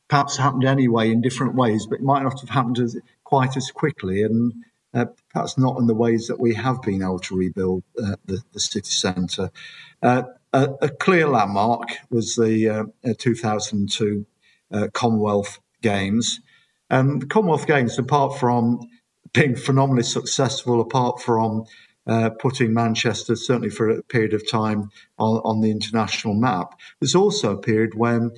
[0.09, 3.70] perhaps happened anyway in different ways, but it might not have happened as, quite as
[3.70, 4.52] quickly, and
[4.92, 8.42] uh, perhaps not in the ways that we have been able to rebuild uh, the,
[8.52, 9.50] the, city centre.
[10.02, 14.26] Uh, a, a, clear landmark was the 2002
[14.94, 16.40] Commonwealth Games.
[16.90, 18.81] And the Commonwealth Games, apart from
[19.32, 21.64] being phenomenally successful, apart from
[22.06, 26.78] uh, putting Manchester, certainly for a period of time, on, on the international map.
[27.00, 28.30] There's also a period when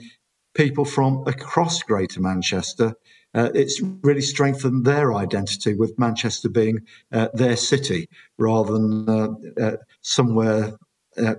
[0.54, 2.94] people from across Greater Manchester,
[3.34, 6.80] uh, it's really strengthened their identity with Manchester being
[7.12, 9.28] uh, their city rather than uh,
[9.60, 10.76] uh somewhere
[11.16, 11.34] uh,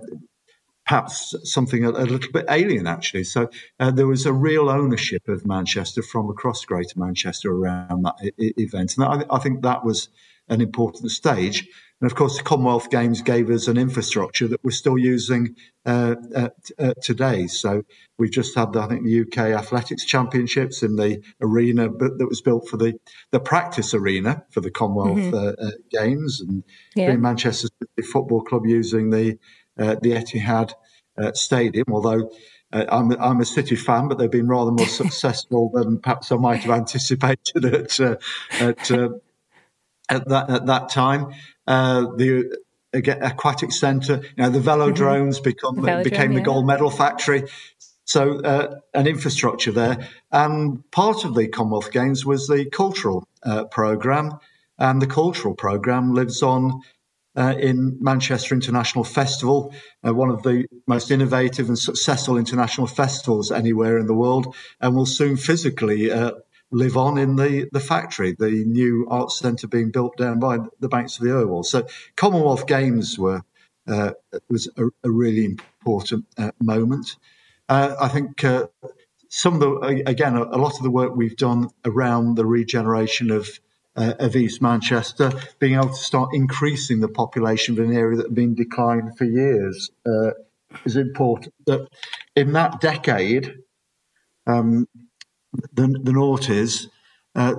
[0.92, 3.24] perhaps something a, a, little bit alien, actually.
[3.24, 3.48] So
[3.80, 8.32] uh, there was a real ownership of Manchester from across Greater Manchester around that I-
[8.58, 8.98] event.
[8.98, 10.10] And I, I, think that was
[10.50, 11.66] an important stage.
[12.02, 16.16] And of course, the Commonwealth Games gave us an infrastructure that we're still using uh,
[16.36, 17.46] uh, today.
[17.46, 17.84] So
[18.18, 22.68] we've just had, I think, the UK Athletics Championships in the arena that was built
[22.68, 22.98] for the,
[23.30, 25.34] the practice arena for the Commonwealth mm-hmm.
[25.34, 27.16] Uh, uh, Games, and yeah.
[27.16, 27.68] Manchester
[28.12, 29.38] Football Club using the
[29.78, 30.74] uh, the Etihad
[31.18, 32.30] uh, Stadium, although
[32.72, 36.36] uh, I'm, I'm, a City fan, but they've been rather more successful than perhaps I
[36.36, 38.90] might have anticipated at at,
[40.08, 41.32] at that at that time.
[41.66, 42.58] the
[42.94, 45.44] aquatic centre, you know, the velodromes mm-hmm.
[45.44, 46.38] become Velodrome, became yeah.
[46.38, 47.44] the gold medal factory.
[48.04, 53.64] So uh, an infrastructure there, and part of the Commonwealth Games was the cultural uh,
[53.64, 54.38] program,
[54.78, 56.82] and the cultural program lives on
[57.36, 59.74] uh, in Manchester International Festival,
[60.06, 64.94] uh, one of the most innovative and successful international festivals anywhere in the world, and
[64.94, 66.32] will soon physically uh,
[66.70, 70.88] live on in the, the factory, the new arts centre being built down by the
[70.88, 71.62] banks of the Irwell.
[71.62, 73.42] So Commonwealth Games were
[73.86, 74.12] uh,
[74.48, 77.16] was a, a, really important uh, moment.
[77.68, 78.44] Uh, I think
[79.28, 83.32] some of the again a, a lot of the work we've done around the regeneration
[83.32, 83.48] of
[83.96, 88.26] uh, of East Manchester, being able to start increasing the population of an area that
[88.26, 90.30] had been declining for years uh,
[90.84, 91.54] is important.
[91.66, 91.88] That
[92.34, 93.54] in that decade,
[94.46, 94.88] um,
[95.74, 96.88] the, the noughties,
[97.34, 97.54] uh,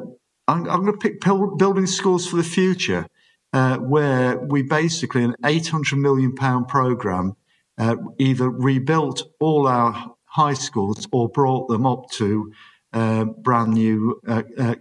[0.48, 3.08] I'm, I'm going to pick building schools for the future,
[3.54, 7.36] uh, where we basically, an 800 million pound programme,
[7.78, 12.52] uh, either rebuilt all our high schools or brought them up to
[12.91, 14.19] uh, brand new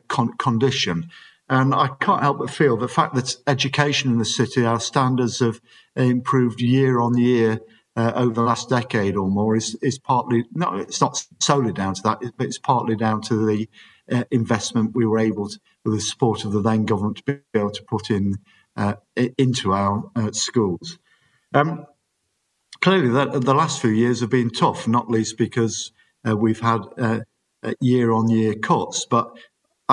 [0.08, 1.10] con- condition.
[1.48, 5.40] And I can't help but feel the fact that education in the city, our standards
[5.40, 5.60] have
[5.96, 7.60] improved year on year
[7.94, 11.94] uh, over the last decade or more, is, is partly, no, it's not solely down
[11.94, 13.68] to that, but it's partly down to the
[14.10, 17.38] uh, investment we were able to, with the support of the then government, to be
[17.54, 18.38] able to put in
[18.76, 18.94] uh,
[19.36, 20.98] into our uh, schools.
[21.52, 21.84] Um,
[22.80, 25.92] clearly, that, the last few years have been tough, not least because
[26.26, 26.80] uh, we've had
[27.80, 29.36] year on year cuts, but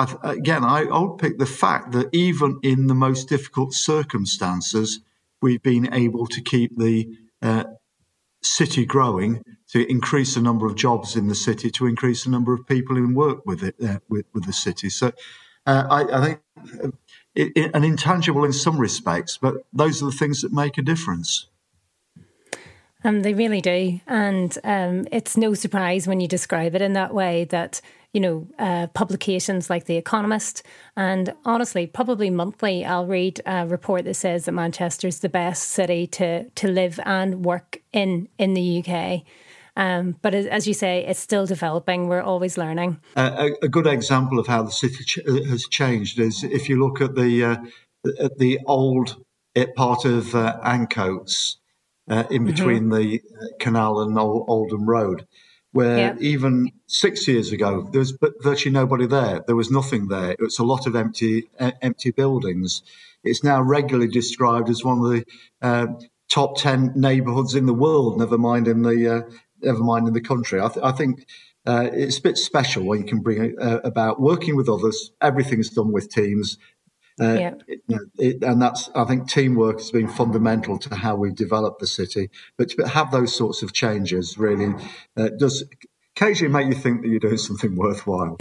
[0.00, 5.00] I, again, I, I would pick the fact that even in the most difficult circumstances,
[5.42, 7.08] we've been able to keep the
[7.42, 7.64] uh,
[8.42, 12.54] city growing, to increase the number of jobs in the city, to increase the number
[12.54, 14.88] of people who work with it, uh, with, with, the city.
[14.88, 15.12] So
[15.66, 16.40] uh, I, I, think
[17.34, 20.82] it, it, an intangible in some respects, but those are the things that make a
[20.82, 21.46] difference.
[23.04, 24.00] Um, they really do.
[24.06, 27.80] And um, it's no surprise when you describe it in that way that
[28.12, 30.62] you know, uh, publications like The Economist.
[30.96, 36.06] And honestly, probably monthly, I'll read a report that says that Manchester's the best city
[36.08, 39.22] to, to live and work in in the UK.
[39.76, 42.08] Um, but as you say, it's still developing.
[42.08, 43.00] We're always learning.
[43.16, 46.68] Uh, a, a, good example of how the city ch- uh, has changed is if
[46.68, 47.56] you look at the uh,
[48.18, 49.24] at the old
[49.76, 51.56] part of uh, Ancoats
[52.08, 52.46] uh, in mm-hmm.
[52.46, 52.94] between mm-hmm.
[52.94, 53.20] the
[53.60, 55.26] canal and Old, Oldham Road,
[55.72, 56.16] where yeah.
[56.18, 59.42] even six years ago there was virtually nobody there.
[59.46, 60.32] There was nothing there.
[60.32, 62.82] It was a lot of empty empty buildings.
[63.22, 65.24] It's now regularly described as one of the
[65.62, 65.86] uh,
[66.28, 68.18] top ten neighbourhoods in the world.
[68.18, 69.30] Never mind in the uh,
[69.62, 70.60] never mind in the country.
[70.60, 71.26] I, th- I think
[71.66, 75.12] uh, it's a bit special when you can bring uh, about working with others.
[75.20, 76.58] Everything's done with teams.
[77.20, 77.54] Uh, yeah.
[77.66, 77.80] It,
[78.18, 82.30] it, and that's, I think, teamwork has been fundamental to how we've developed the city.
[82.56, 84.74] But to have those sorts of changes really
[85.16, 85.64] uh, does
[86.16, 88.38] occasionally make you think that you're doing something worthwhile.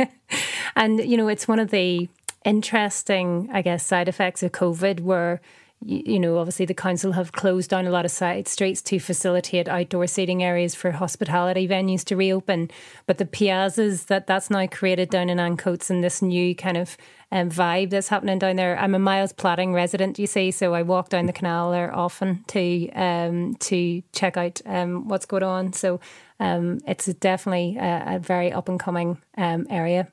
[0.76, 2.08] and, you know, it's one of the
[2.44, 5.40] interesting, I guess, side effects of COVID where
[5.84, 9.68] you know, obviously the council have closed down a lot of side streets to facilitate
[9.68, 12.70] outdoor seating areas for hospitality venues to reopen.
[13.06, 16.96] But the piazzas that that's now created down in Ancoats and this new kind of
[17.30, 18.78] um, vibe that's happening down there.
[18.78, 22.44] I'm a Miles Platting resident, you see, so I walk down the canal there often
[22.48, 25.72] to um, to check out um, what's going on.
[25.74, 26.00] So
[26.40, 30.08] um, it's definitely a, a very up and coming um, area.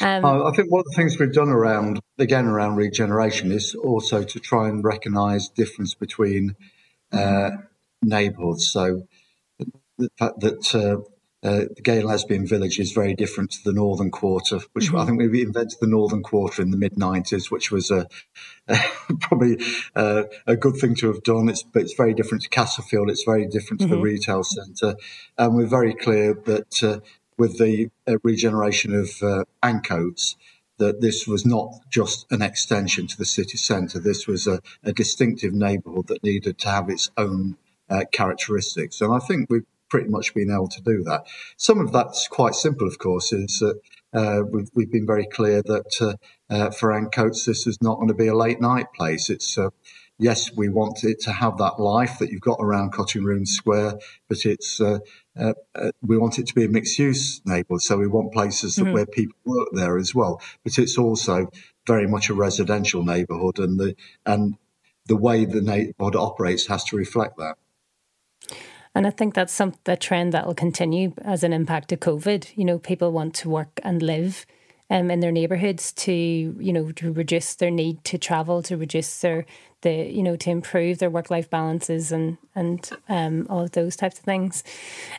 [0.00, 4.22] Um, I think one of the things we've done around, again, around regeneration is also
[4.22, 6.54] to try and recognise difference between
[7.12, 7.50] uh,
[8.02, 8.70] neighbourhoods.
[8.70, 9.08] So
[9.98, 11.02] the fact that uh,
[11.46, 14.96] uh, the gay and lesbian village is very different to the northern quarter, which mm-hmm.
[14.96, 18.08] I think we invented the northern quarter in the mid 90s, which was a,
[18.66, 18.78] a
[19.20, 19.58] probably
[19.94, 21.48] a, a, good thing to have done.
[21.48, 23.08] It's, but it's very different to Castlefield.
[23.08, 23.90] It's very different mm-hmm.
[23.90, 24.04] to the mm-hmm.
[24.04, 24.96] retail centre.
[25.36, 27.00] And we're very clear that uh,
[27.38, 30.36] with the uh, regeneration of uh, Ancoats
[30.78, 33.98] that this was not just an extension to the city centre.
[33.98, 37.56] This was a, a distinctive neighbourhood that needed to have its own
[37.90, 39.00] uh, characteristics.
[39.00, 41.26] And I think we've pretty much been able to do that.
[41.56, 43.80] Some of that's quite simple, of course, is that
[44.12, 48.08] uh, we've, we've, been very clear that uh, uh, for Ancoats, this is not going
[48.08, 49.30] to be a late night place.
[49.30, 49.58] It's
[50.18, 53.94] yes, we want it to have that life that you've got around Cutting Room Square,
[54.28, 54.80] but it's
[55.38, 57.82] uh, uh, we want it to be a mixed use neighbourhood.
[57.82, 58.92] So we want places mm-hmm.
[58.92, 60.40] where people work there as well.
[60.64, 61.50] But it's also
[61.86, 63.94] very much a residential neighbourhood, and the
[64.26, 64.56] and
[65.06, 67.56] the way the neighbourhood operates has to reflect that.
[68.94, 72.56] And I think that's some the trend that will continue as an impact of COVID.
[72.56, 74.44] You know, people want to work and live
[74.90, 79.20] um, in their neighbourhoods to you know to reduce their need to travel, to reduce
[79.20, 79.46] their
[79.82, 83.96] the you know to improve their work life balances and and um, all of those
[83.96, 84.64] types of things.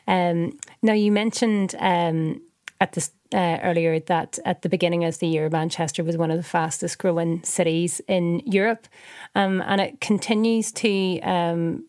[0.06, 2.40] Um, now you mentioned um,
[2.80, 6.36] at this uh, earlier that at the beginning of the year, Manchester was one of
[6.36, 8.88] the fastest growing cities in Europe,
[9.34, 11.84] um, and it continues to um,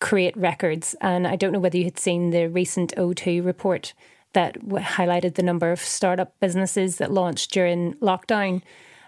[0.00, 0.94] create records.
[1.00, 3.94] And I don't know whether you had seen the recent O2 report
[4.32, 8.62] that highlighted the number of startup businesses that launched during lockdown.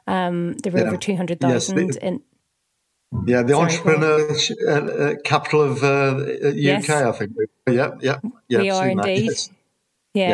[0.06, 0.86] Um, there were yeah.
[0.86, 2.22] over 200,000 yes, in.
[3.26, 6.16] Yeah, the Sorry, entrepreneur uh, uh, capital of uh,
[6.48, 6.90] UK, yes.
[6.90, 7.32] I think.
[7.68, 8.60] Yeah, yeah, yeah.
[8.60, 9.30] We are indeed.
[9.30, 9.50] Yes.
[10.14, 10.28] Yeah.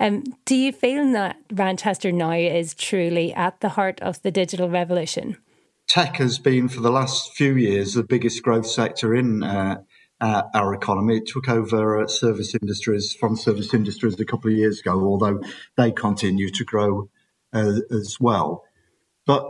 [0.00, 0.06] yeah.
[0.06, 4.68] Um, do you feel that Manchester now is truly at the heart of the digital
[4.68, 5.36] revolution?
[5.86, 9.82] Tech has been, for the last few years, the biggest growth sector in uh,
[10.20, 11.18] uh, our economy.
[11.18, 15.40] It took over uh, service industries from service industries a couple of years ago, although
[15.76, 17.08] they continue to grow
[17.52, 18.64] uh, as well.
[19.26, 19.44] But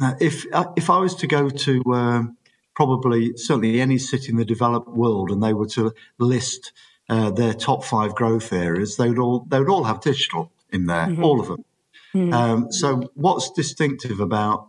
[0.00, 2.36] uh, if uh, if I was to go to um,
[2.74, 6.72] probably certainly any city in the developed world, and they were to list
[7.08, 10.86] uh, their top five growth areas, they would all they would all have digital in
[10.86, 11.24] there, mm-hmm.
[11.24, 11.64] all of them.
[12.14, 12.32] Mm-hmm.
[12.32, 14.68] Um, so, what's distinctive about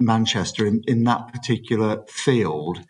[0.00, 2.80] Manchester in, in that particular field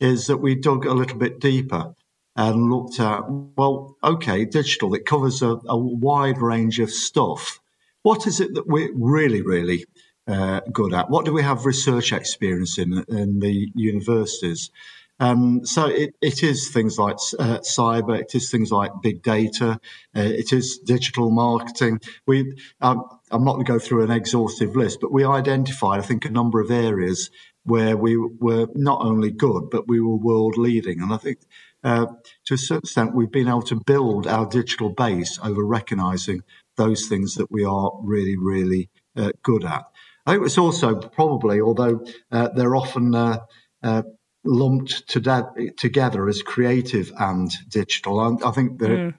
[0.00, 1.94] is that we dug a little bit deeper
[2.36, 7.60] and looked at, well, okay, digital, it covers a, a wide range of stuff.
[8.02, 9.86] What is it that we're really, really
[10.28, 11.08] uh, good at?
[11.08, 14.70] What do we have research experience in in the universities?
[15.18, 19.80] Um, so it, it is things like uh, cyber, it is things like big data,
[20.14, 22.00] uh, it is digital marketing.
[22.26, 26.02] We, um, I'm not going to go through an exhaustive list, but we identified, I
[26.02, 27.30] think, a number of areas
[27.66, 31.00] where we were not only good, but we were world leading.
[31.02, 31.38] And I think
[31.82, 32.06] uh,
[32.46, 36.42] to a certain extent, we've been able to build our digital base over recognizing
[36.76, 39.84] those things that we are really, really uh, good at.
[40.26, 43.38] I think it's also probably, although uh, they're often uh,
[43.82, 44.02] uh,
[44.44, 48.90] lumped to de- together as creative and digital, I, I think that.
[48.90, 49.14] Mm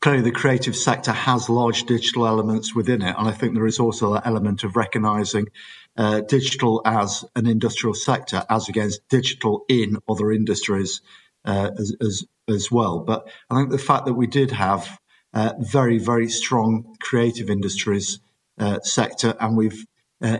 [0.00, 3.14] clearly the creative sector has large digital elements within it.
[3.18, 5.48] And I think there is also that element of recognizing
[5.96, 11.00] uh, digital as an industrial sector as against digital in other industries
[11.44, 13.00] uh, as, as, as, well.
[13.00, 14.98] But I think the fact that we did have
[15.32, 18.20] uh, very, very strong creative industries
[18.58, 19.86] uh, sector and we've
[20.22, 20.38] uh,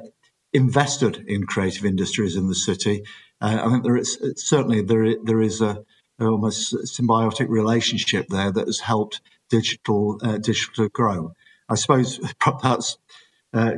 [0.53, 3.03] invested in creative industries in the city
[3.41, 5.85] Uh, I think there is certainly there there is a
[6.19, 11.33] almost symbiotic relationship there that has helped digital digital to grow.
[11.69, 12.21] I suppose
[12.63, 12.99] that's
[13.53, 13.75] uh,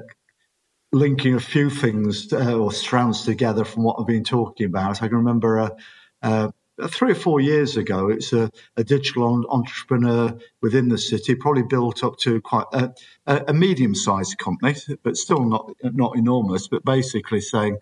[0.92, 5.02] linking a few things uh, or strands together from what I've been talking about.
[5.02, 5.76] I can remember a,
[6.22, 6.52] a
[6.86, 12.04] three or four years ago, it's a, a digital entrepreneur within the city, probably built
[12.04, 12.94] up to quite a,
[13.26, 16.68] a medium-sized company, but still not not enormous.
[16.68, 17.78] But basically saying,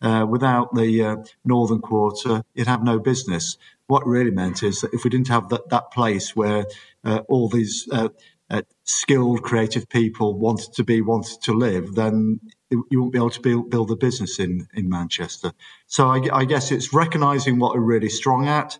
[0.00, 3.58] uh, without the uh, northern quarter, you'd have no business.
[3.86, 6.66] What really meant is that if we didn't have that, that place where
[7.04, 7.88] uh, all these
[8.84, 12.40] skilled, creative people wanted to be, wanted to live, then
[12.70, 15.52] you won't be able to build, build a business in, in Manchester.
[15.86, 18.78] So I, I guess it's recognizing what we're really strong at,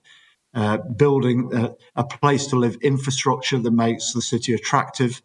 [0.54, 5.20] uh, building a, a, place to live infrastructure that makes the city attractive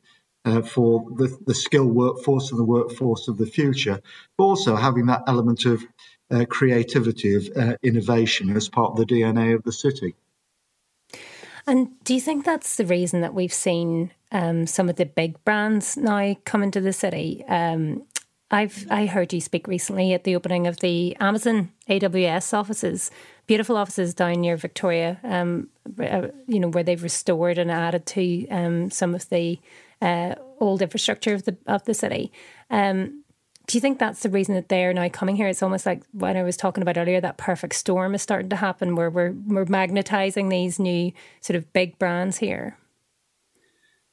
[0.46, 4.02] uh, for the, the skilled workforce and the workforce of the future,
[4.38, 5.84] but also having that element of
[6.30, 10.16] uh, creativity, of uh, innovation as part of the DNA of the city.
[11.66, 15.44] And do you think that's the reason that we've seen um, some of the big
[15.46, 17.46] brands now come into the city?
[17.48, 18.04] Um,
[18.52, 23.10] I've I heard you speak recently at the opening of the Amazon AWS offices,
[23.48, 25.20] beautiful offices down near Victoria.
[25.24, 25.70] Um,
[26.00, 29.60] uh, you know where they've restored and added to um, some of the
[30.02, 32.32] uh, old infrastructure of the of the city.
[32.70, 33.24] Um,
[33.66, 35.48] do you think that's the reason that they're now coming here?
[35.48, 38.58] It's almost like when I was talking about earlier, that perfect storm is starting to
[38.58, 41.12] happen, where we're we're magnetizing these new
[41.42, 42.78] sort of big brands here.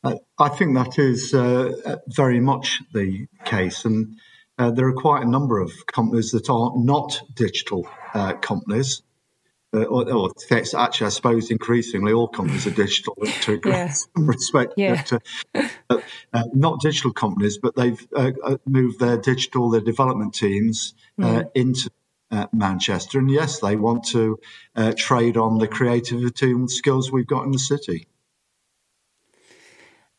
[0.02, 4.16] I think that is uh, very much the case, and
[4.60, 9.02] uh, there are quite a number of companies that are not digital uh, companies.
[9.72, 13.88] Uh, or, or actually, I suppose increasingly all companies are digital to yeah.
[14.16, 14.74] some respect.
[14.76, 15.02] Yeah.
[15.54, 16.00] But, uh,
[16.32, 18.32] uh, not digital companies, but they've uh,
[18.66, 21.48] moved their digital, their development teams mm.
[21.54, 21.90] into
[22.52, 23.18] Manchester.
[23.18, 24.38] And yes, they want to
[24.96, 28.08] trade on the creativity and skills we've got in the city.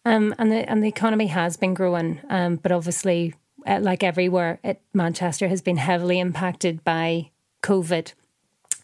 [0.03, 3.35] Um, and the and the economy has been growing, um, but obviously
[3.67, 7.29] uh, like everywhere, it, Manchester has been heavily impacted by
[7.61, 8.13] COVID.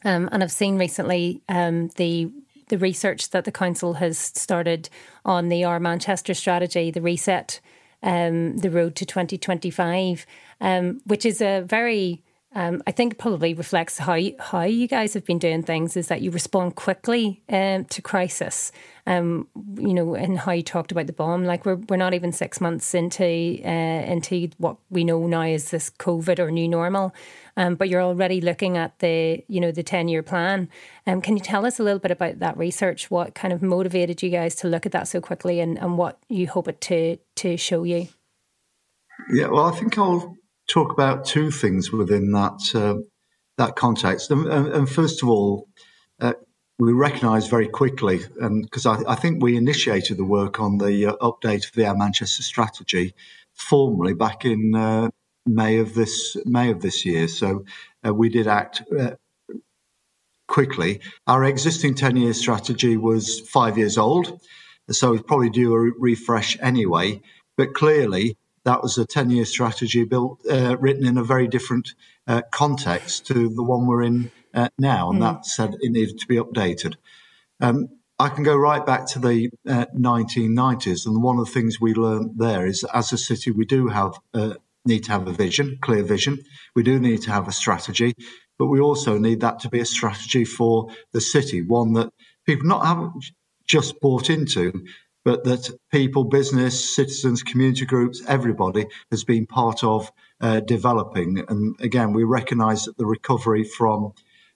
[0.05, 2.31] Um, and I've seen recently um, the
[2.69, 4.89] the research that the council has started
[5.23, 7.61] on the Our Manchester strategy, the reset,
[8.03, 10.25] um, the road to 2025,
[10.59, 12.23] um, which is a very
[12.57, 16.23] um, I think probably reflects how how you guys have been doing things is that
[16.23, 18.71] you respond quickly um, to crisis.
[19.05, 21.45] Um, you know, and how you talked about the bomb.
[21.45, 23.23] Like we're we're not even six months into
[23.63, 27.13] uh, into what we know now is this COVID or new normal,
[27.57, 30.67] um, but you're already looking at the you know the ten year plan.
[31.05, 33.11] Um, can you tell us a little bit about that research?
[33.11, 36.17] What kind of motivated you guys to look at that so quickly, and, and what
[36.27, 38.07] you hope it to to show you?
[39.31, 40.35] Yeah, well, I think I'll
[40.67, 43.01] talk about two things within that uh,
[43.57, 44.29] that context.
[44.29, 45.67] And, and, first of all,
[46.19, 46.33] uh,
[46.77, 51.07] we recognised very quickly, and because I, I, think we initiated the work on the
[51.07, 53.15] uh, update of the Our Manchester strategy
[53.53, 55.09] formally back in uh,
[55.47, 57.27] May of this May of this year.
[57.27, 57.65] So
[58.05, 58.83] uh, we did act.
[58.97, 59.15] Uh,
[60.47, 64.39] quickly, our existing 10 year strategy was five years old,
[64.89, 67.21] so it's probably due a refresh anyway.
[67.57, 68.37] But clearly,
[68.67, 71.95] that was a 10 year strategy built, uh, written in a very different
[72.27, 75.09] uh, context to the one we're in uh, now.
[75.09, 75.21] And mm.
[75.21, 76.95] that said it needed to be updated.
[77.61, 77.87] Um,
[78.19, 81.07] I can go right back to the 1990s.
[81.07, 83.63] Uh, and one of the things we learned there is that as a city, we
[83.63, 86.37] do have uh, need to have a vision, clear vision.
[86.75, 88.15] We do need to have a strategy,
[88.59, 92.09] but we also need that to be a strategy for the city, one that
[92.45, 93.31] people not haven't
[93.65, 94.85] just bought into,
[95.27, 100.09] but that people, business, citizens, community groups, everybody has been part of
[100.39, 101.43] uh, developing.
[101.49, 104.13] And again, we recognise that the recovery from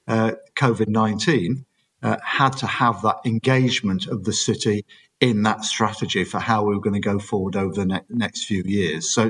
[0.08, 1.66] uh, COVID 19
[2.02, 4.86] uh, had to have that engagement of the city
[5.20, 8.46] in that strategy for how we are going to go forward over the ne- next
[8.46, 9.10] few years.
[9.10, 9.30] So,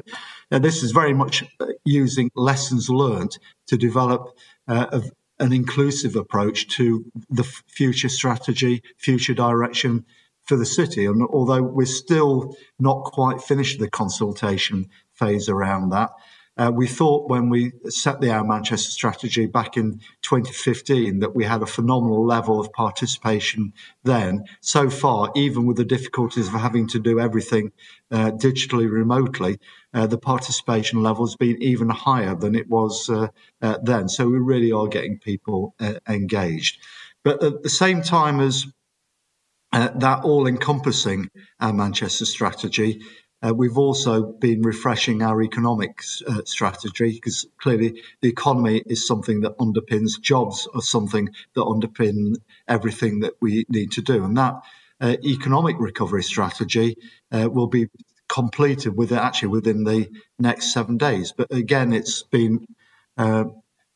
[0.51, 3.35] uh, this is very much uh, using lessons learned
[3.65, 4.37] to develop
[4.67, 5.01] uh,
[5.39, 10.05] an inclusive approach to the f- future strategy, future direction
[10.51, 11.05] for the city.
[11.05, 16.09] And although we're still not quite finished the consultation phase around that,
[16.57, 21.45] uh, we thought when we set the Our Manchester strategy back in 2015 that we
[21.45, 23.71] had a phenomenal level of participation
[24.03, 24.43] then.
[24.59, 27.71] So far, even with the difficulties of having to do everything
[28.11, 29.57] uh, digitally remotely,
[29.93, 33.29] uh, the participation level has been even higher than it was uh,
[33.61, 34.09] uh, then.
[34.09, 36.77] So we really are getting people uh, engaged.
[37.23, 38.65] But at the same time as
[39.71, 43.01] uh, that all encompassing our Manchester strategy.
[43.43, 49.41] uh, we've also been refreshing our economic uh, strategy because clearly the economy is something
[49.41, 52.35] that underpins jobs or something that underpin
[52.67, 54.23] everything that we need to do.
[54.23, 54.55] And that
[54.99, 56.97] uh, economic recovery strategy
[57.31, 57.87] uh, will be
[58.29, 60.07] completed with actually within the
[60.37, 61.33] next seven days.
[61.35, 62.65] But again, it's been
[63.17, 63.45] uh,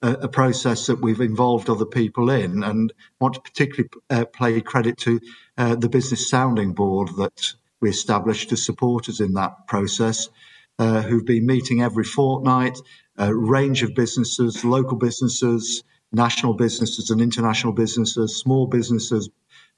[0.06, 4.62] a, a, process that we've involved other people in, and want to particularly uh, play
[4.62, 5.20] credit to
[5.58, 10.30] uh, the business sounding board that we established to support us in that process,
[10.78, 12.78] uh, who've been meeting every fortnight,
[13.18, 19.30] a range of businesses, local businesses, national businesses, and international businesses, small businesses,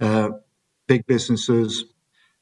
[0.01, 0.29] uh,
[0.87, 1.85] big businesses,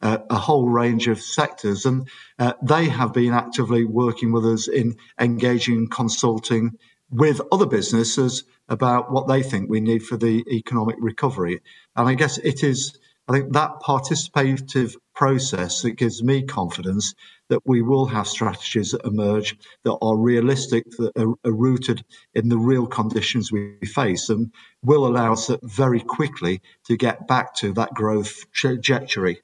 [0.02, 1.86] uh, a whole range of sectors.
[1.86, 2.10] And
[2.40, 6.78] uh, they have been actively working with us in engaging, consulting
[7.16, 11.62] with other businesses about what they think we need for the economic recovery.
[11.96, 13.00] And I guess it is,
[13.30, 17.16] I think that participative process that gives me confidence
[17.48, 19.56] that we will have strategies that emerge
[19.86, 22.04] that are realistic, that are, are rooted
[22.34, 24.52] in the real conditions we face, and
[24.84, 29.42] will allow us very quickly to get back to that growth trajectory.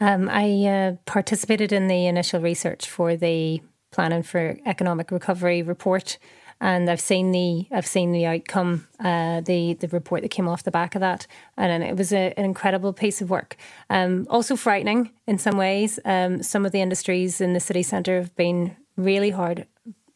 [0.00, 3.62] Um, I uh, participated in the initial research for the
[3.92, 6.18] Planning for Economic Recovery report,
[6.62, 10.62] and I've seen the I've seen the outcome, uh, the the report that came off
[10.62, 11.26] the back of that,
[11.58, 13.56] and it was a, an incredible piece of work.
[13.90, 15.98] Um, also frightening in some ways.
[16.06, 19.66] Um, some of the industries in the city centre have been really hard,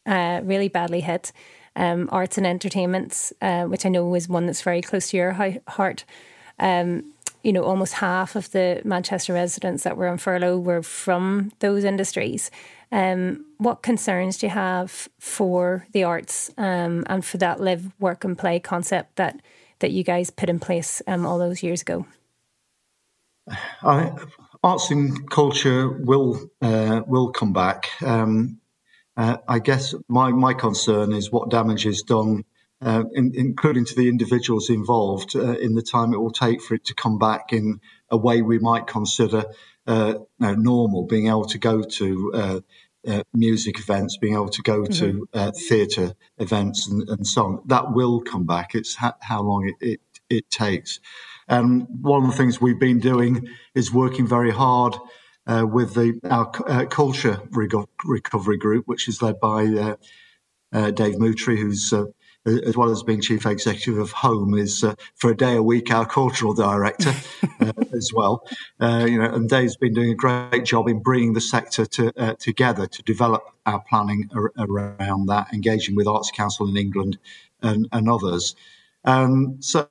[0.06, 1.32] uh, really badly hit.
[1.78, 5.32] Um, arts and entertainments, uh, which I know is one that's very close to your
[5.68, 6.06] heart.
[6.58, 7.12] Um,
[7.46, 11.84] you know, almost half of the Manchester residents that were on furlough were from those
[11.84, 12.50] industries.
[12.90, 18.24] Um, what concerns do you have for the arts um, and for that live, work,
[18.24, 19.40] and play concept that
[19.78, 22.04] that you guys put in place um, all those years ago?
[23.80, 24.10] I,
[24.64, 27.90] arts and culture will uh, will come back.
[28.02, 28.58] Um,
[29.16, 32.44] uh, I guess my my concern is what damage is done
[32.82, 36.74] uh, in, including to the individuals involved, uh, in the time it will take for
[36.74, 39.44] it to come back in a way we might consider
[39.86, 42.60] uh, normal, being able to go to uh,
[43.06, 44.92] uh, music events, being able to go mm-hmm.
[44.92, 47.62] to uh, theatre events, and, and, so on.
[47.66, 48.74] That will come back.
[48.74, 51.00] It's ha- how long it, it, it takes.
[51.48, 54.96] And one of the things we've been doing is working very hard
[55.46, 59.66] with the our culture recovery group, which is led by
[60.72, 61.94] Dave Moutrey, who's
[62.46, 65.90] as well as being chief executive of Home, is uh, for a day a week
[65.90, 67.12] our cultural director
[67.60, 68.46] uh, as well.
[68.80, 72.12] Uh, you know, and Dave's been doing a great job in bringing the sector to,
[72.16, 77.18] uh, together to develop our planning ar- around that, engaging with Arts Council in England
[77.62, 78.54] and, and others.
[79.04, 79.88] Um, so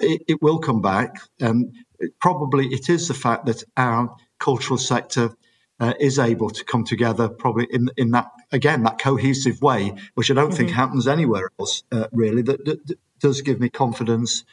[0.00, 1.74] it, it, will come back, and
[2.20, 5.34] probably it is the fact that our cultural sector
[5.80, 10.30] uh, is able to come together probably in in that again that cohesive way, which
[10.30, 10.56] I don't mm-hmm.
[10.56, 12.42] think happens anywhere else uh, really.
[12.42, 14.44] That, that, that, does give me confidence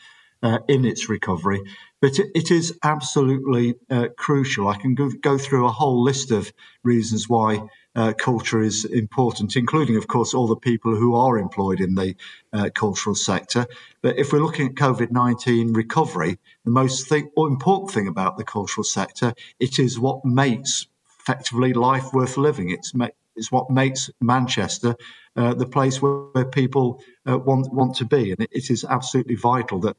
[0.42, 1.62] uh, in its recovery,
[2.02, 4.68] but it, it is absolutely uh, crucial.
[4.68, 6.52] I can go, go, through a whole list of
[6.84, 7.62] reasons why.
[7.96, 12.14] Uh, culture is important, including, of course, all the people who are employed in the
[12.52, 13.66] uh, cultural sector.
[14.02, 18.44] But if we're looking at COVID 19 recovery, the most thing, important thing about the
[18.44, 20.88] cultural sector, it is what makes
[21.26, 22.70] effectively life worth living.
[22.70, 22.94] It's
[23.36, 24.96] it's what makes Manchester
[25.36, 28.86] uh, the place where, where people uh, want want to be, and it, it is
[28.86, 29.98] absolutely vital that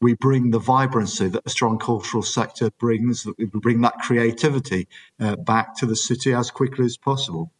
[0.00, 4.86] we bring the vibrancy that a strong cultural sector brings, that we bring that creativity
[5.20, 7.50] uh, back to the city as quickly as possible.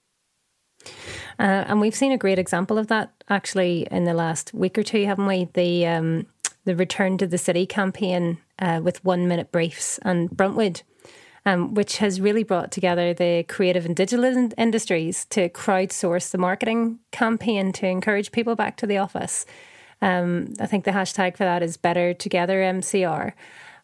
[1.38, 4.82] Uh, and we've seen a great example of that actually in the last week or
[4.82, 5.48] two, haven't we?
[5.54, 6.26] The um,
[6.64, 10.82] the return to the city campaign uh, with one minute briefs and Bruntwood
[11.46, 16.38] um, which has really brought together the creative and digital in- industries to crowdsource the
[16.38, 19.44] marketing campaign to encourage people back to the office.
[20.00, 23.32] Um, I think the hashtag for that is Better Together MCR.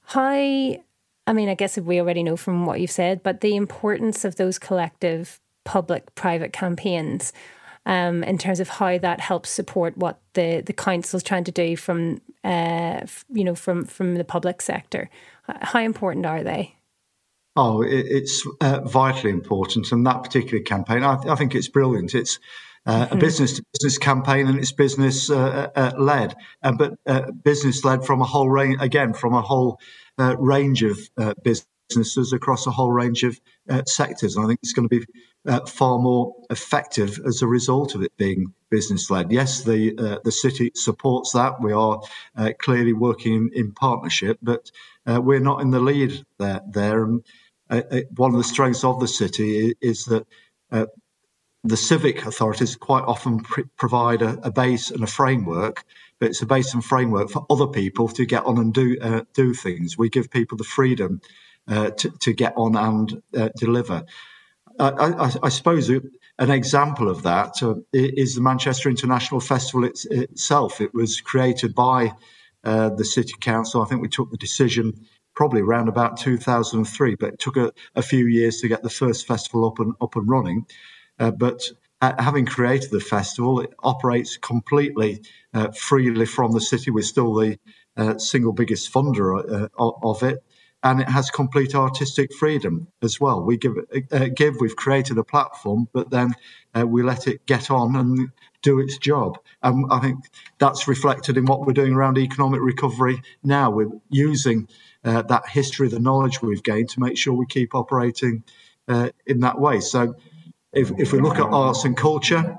[0.06, 4.24] How, I mean, I guess we already know from what you've said, but the importance
[4.24, 7.32] of those collective public private campaigns.
[7.86, 11.76] Um, in terms of how that helps support what the the council's trying to do
[11.76, 13.00] from uh,
[13.30, 15.08] you know from from the public sector.
[15.48, 16.76] How important are they?
[17.56, 22.14] Oh, it, it's uh, vitally important, and that particular campaign, I, I think it's brilliant.
[22.14, 22.38] It's
[22.86, 23.18] uh, a hmm.
[23.18, 28.04] business to business campaign, and it's business uh, uh led, uh, but uh, business led
[28.04, 29.80] from a whole range again from a whole
[30.38, 30.98] range of
[31.42, 33.40] businesses across a whole range of
[33.86, 34.36] sectors.
[34.36, 35.06] And I think it's going to be
[35.66, 39.32] far more effective as a result of it being business led.
[39.32, 41.60] Yes, the the city supports that.
[41.60, 42.00] We are
[42.60, 44.70] clearly working in, partnership, but
[45.06, 46.60] we're not in the lead there.
[46.68, 47.04] there.
[47.04, 47.22] And
[47.70, 50.26] uh, uh, one of the strengths of the city is, that
[50.72, 50.86] uh,
[51.62, 55.84] the civic authorities quite often pr- provide a, a, base and a framework,
[56.18, 59.22] but it's a base and framework for other people to get on and do uh,
[59.34, 59.96] do things.
[59.96, 61.20] We give people the freedom
[61.68, 64.04] uh, to, to, get on and uh, deliver.
[64.78, 70.04] I, I, I, suppose an example of that uh, is the Manchester International Festival it's,
[70.06, 70.80] itself.
[70.80, 72.12] It was created by
[72.64, 73.82] uh, the City Council.
[73.82, 78.02] I think we took the decision probably around about 2003, but it took a, a
[78.02, 80.66] few years to get the first festival up and up and running.
[81.18, 81.62] Uh, but
[82.00, 86.90] having created the festival, it operates completely uh, freely from the city.
[86.90, 87.58] We're still the
[87.96, 90.42] uh, single biggest funder uh, of it,
[90.82, 93.42] and it has complete artistic freedom as well.
[93.42, 93.74] We give,
[94.12, 94.56] uh, give.
[94.60, 96.34] We've created a platform, but then
[96.74, 98.30] uh, we let it get on and
[98.62, 99.38] do its job.
[99.62, 100.24] And I think
[100.58, 103.70] that's reflected in what we're doing around economic recovery now.
[103.70, 104.68] We're using
[105.04, 108.44] uh, that history, the knowledge we've gained, to make sure we keep operating
[108.88, 109.80] uh, in that way.
[109.80, 110.14] So,
[110.72, 112.56] if, if we look at arts and culture,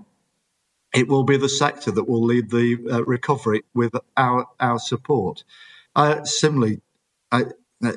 [0.93, 5.43] it will be the sector that will lead the uh, recovery with our our support.
[5.95, 6.82] Uh, similarly,
[7.32, 7.45] I,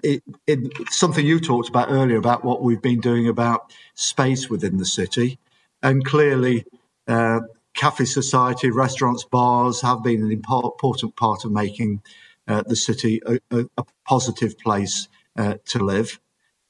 [0.02, 0.58] it, it,
[0.90, 5.38] something you talked about earlier about what we've been doing about space within the city,
[5.82, 6.64] and clearly,
[7.08, 7.40] uh,
[7.74, 12.02] cafe society, restaurants, bars have been an important part of making
[12.48, 16.20] uh, the city a, a, a positive place uh, to live.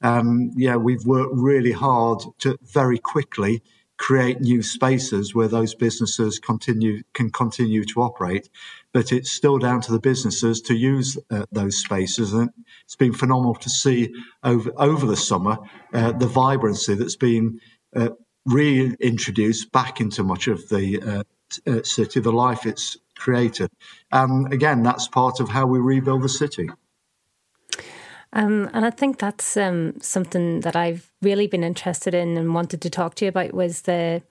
[0.02, 3.62] Um, yeah, we've worked really hard to very quickly
[3.96, 8.48] create new spaces where those businesses continue can continue to operate.
[8.94, 12.48] But it's still down to the businesses to use uh, those spaces, and
[12.84, 15.58] it's been phenomenal to see over over the summer
[15.92, 17.60] uh, the vibrancy that's been
[17.94, 18.10] uh,
[18.46, 21.22] reintroduced back into much of the uh,
[21.66, 23.70] uh, city, the life it's created.
[24.10, 26.68] And again, that's part of how we rebuild the city.
[28.32, 32.80] Um, and I think that's um, something that I've really been interested in and wanted
[32.82, 34.22] to talk to you about was the,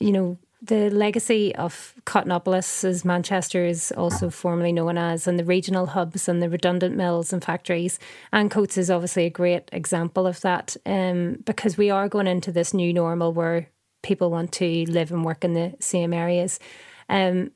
[0.00, 5.44] you know, the legacy of Cottonopolis, as Manchester is also formerly known as, and the
[5.44, 7.98] regional hubs and the redundant mills and factories.
[8.32, 12.72] Ancoats is obviously a great example of that um, because we are going into this
[12.72, 13.68] new normal where
[14.02, 16.58] people want to live and work in the same areas.
[17.10, 17.50] Um,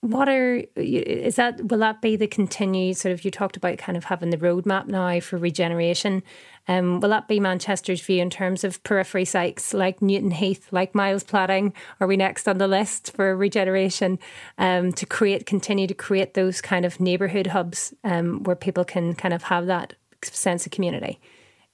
[0.00, 3.98] what are is that will that be the continued sort of you talked about kind
[3.98, 6.22] of having the roadmap now for regeneration
[6.68, 10.94] um, will that be manchester's view in terms of periphery sites like newton heath like
[10.94, 14.18] miles platting are we next on the list for regeneration
[14.58, 19.14] um, to create continue to create those kind of neighborhood hubs um, where people can
[19.14, 21.18] kind of have that sense of community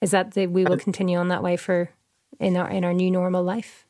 [0.01, 1.89] is that the, we will continue on that way for
[2.39, 3.85] in our in our new normal life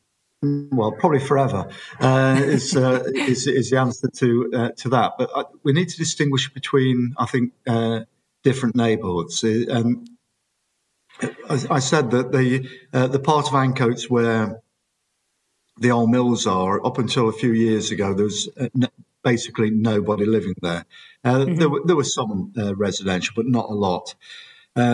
[0.72, 5.14] well, probably forever uh, is, uh, is, is the answer to uh, to that.
[5.18, 8.02] But I, uh, we need to distinguish between, I think, uh,
[8.44, 9.44] different neighbourhoods.
[9.44, 10.06] Uh, um,
[11.22, 14.62] I, I, said that the the part of Ancoats where
[15.78, 18.50] the old mills are, up until a few years ago, there was
[19.24, 20.86] basically nobody living there.
[21.26, 21.56] Mm-hmm.
[21.56, 24.16] There, there, was some residential, but not a lot.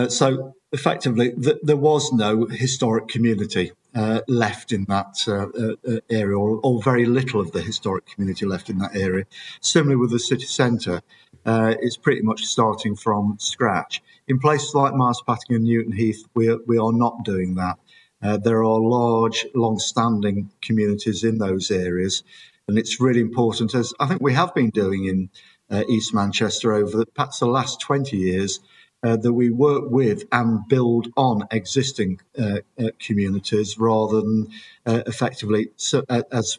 [0.08, 5.48] so effectively, th- there was no historic community uh, left in that uh,
[5.92, 9.26] uh, area, or, or, very little of the historic community left in that area.
[9.60, 11.02] Similarly, with the city centre,
[11.44, 14.02] uh, it's pretty much starting from scratch.
[14.28, 17.78] In places like Platting and Newton Heath, we, are, we are not doing that.
[18.22, 22.22] Uh, there are large, long standing communities in those areas,
[22.68, 25.30] and it's really important, as I think we have been doing in
[25.70, 28.60] uh, East Manchester over the, perhaps the last 20 years
[29.02, 34.48] uh, that we work with and build on existing uh, uh, communities rather than
[34.86, 36.58] uh, effectively so, as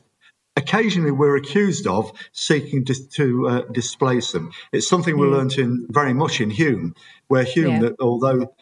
[0.56, 4.52] occasionally we're accused of seeking to, to uh, displace them.
[4.72, 5.32] It's something we mm.
[5.32, 6.96] learned in very much in Hulme,
[7.28, 7.80] where Hulme, yeah.
[7.80, 8.54] that although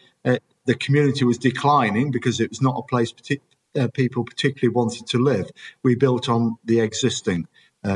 [0.65, 5.17] the community was declining because it was not a place partic- people particularly wanted to
[5.17, 5.49] live,
[5.83, 7.47] we built on the existing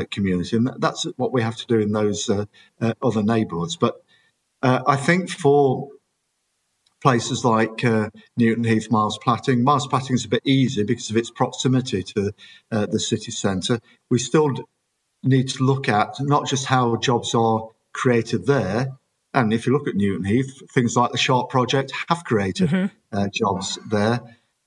[0.09, 2.29] community, and that's what we have to do in those
[3.01, 3.75] other neighbourhoods.
[3.75, 4.01] But
[4.63, 5.89] uh, I think for
[7.05, 11.17] places like uh, Newton Heath, Miles Platting, Miles Platting is a bit easier because of
[11.17, 12.33] its proximity to
[12.71, 13.79] uh, the city centre.
[14.09, 14.49] We still
[15.21, 18.87] need to look at not just how jobs are created there,
[19.35, 22.87] and if you look at Newton Heath, things like the Sharp project have created mm-hmm.
[23.11, 24.19] Uh, jobs there,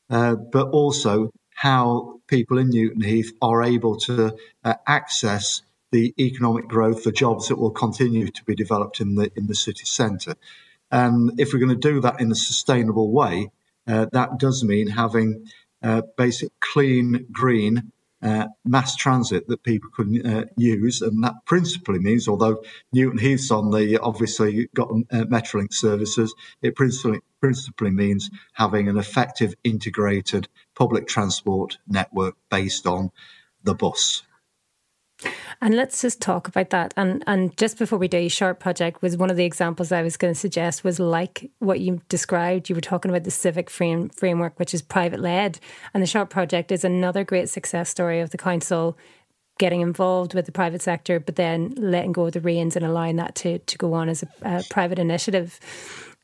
[0.09, 6.69] uh, but also how people in Newton Heath are able to uh, access the economic
[6.69, 10.37] growth, the jobs that will continue to be developed in the in the city centre.
[10.91, 13.51] And if we're going to do that in a sustainable way,
[13.87, 15.47] uh, that does mean having
[15.83, 22.01] uh, basic clean, green, uh, mass transit that people can uh, use, and that principally
[22.01, 22.63] means, although
[22.93, 28.99] Newton Heath's on the obviously got uh, Metrolink services, it principally principally means having an
[28.99, 33.13] effective integrated public transport network based on
[33.63, 34.23] the bus.
[35.61, 36.95] And let's just talk about that.
[36.97, 40.17] And and just before we do, Sharp Project was one of the examples I was
[40.17, 42.69] going to suggest was like what you described.
[42.69, 45.59] You were talking about the civic frame, framework, which is private led,
[45.93, 48.97] and the Sharp Project is another great success story of the council
[49.59, 53.17] getting involved with the private sector, but then letting go of the reins and allowing
[53.17, 55.59] that to to go on as a, a private initiative.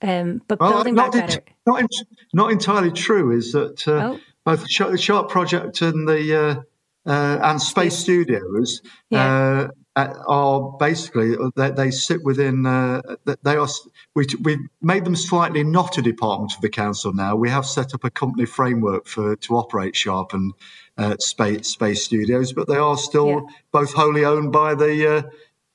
[0.03, 1.42] Um, but well, building not back better.
[1.66, 1.90] Not,
[2.32, 4.20] not entirely true is that uh, oh.
[4.45, 6.62] both the Sharp Project and the uh,
[7.07, 8.81] uh, and Space Studios
[9.11, 9.69] yeah.
[9.97, 12.65] uh, are basically they, they sit within.
[12.65, 13.03] Uh,
[13.43, 13.69] they are
[14.15, 17.37] we we made them slightly not a department of the council now.
[17.37, 20.55] We have set up a company framework for to operate Sharp and
[20.97, 23.41] uh, Space Space Studios, but they are still yeah.
[23.71, 25.23] both wholly owned by the uh,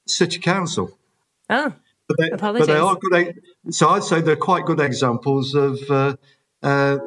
[0.07, 0.97] city council.
[1.49, 1.73] Oh,
[2.07, 2.67] but they, apologies.
[2.67, 3.41] But they are good.
[3.69, 5.79] So I'd say they're quite good examples of
[6.63, 6.97] uh,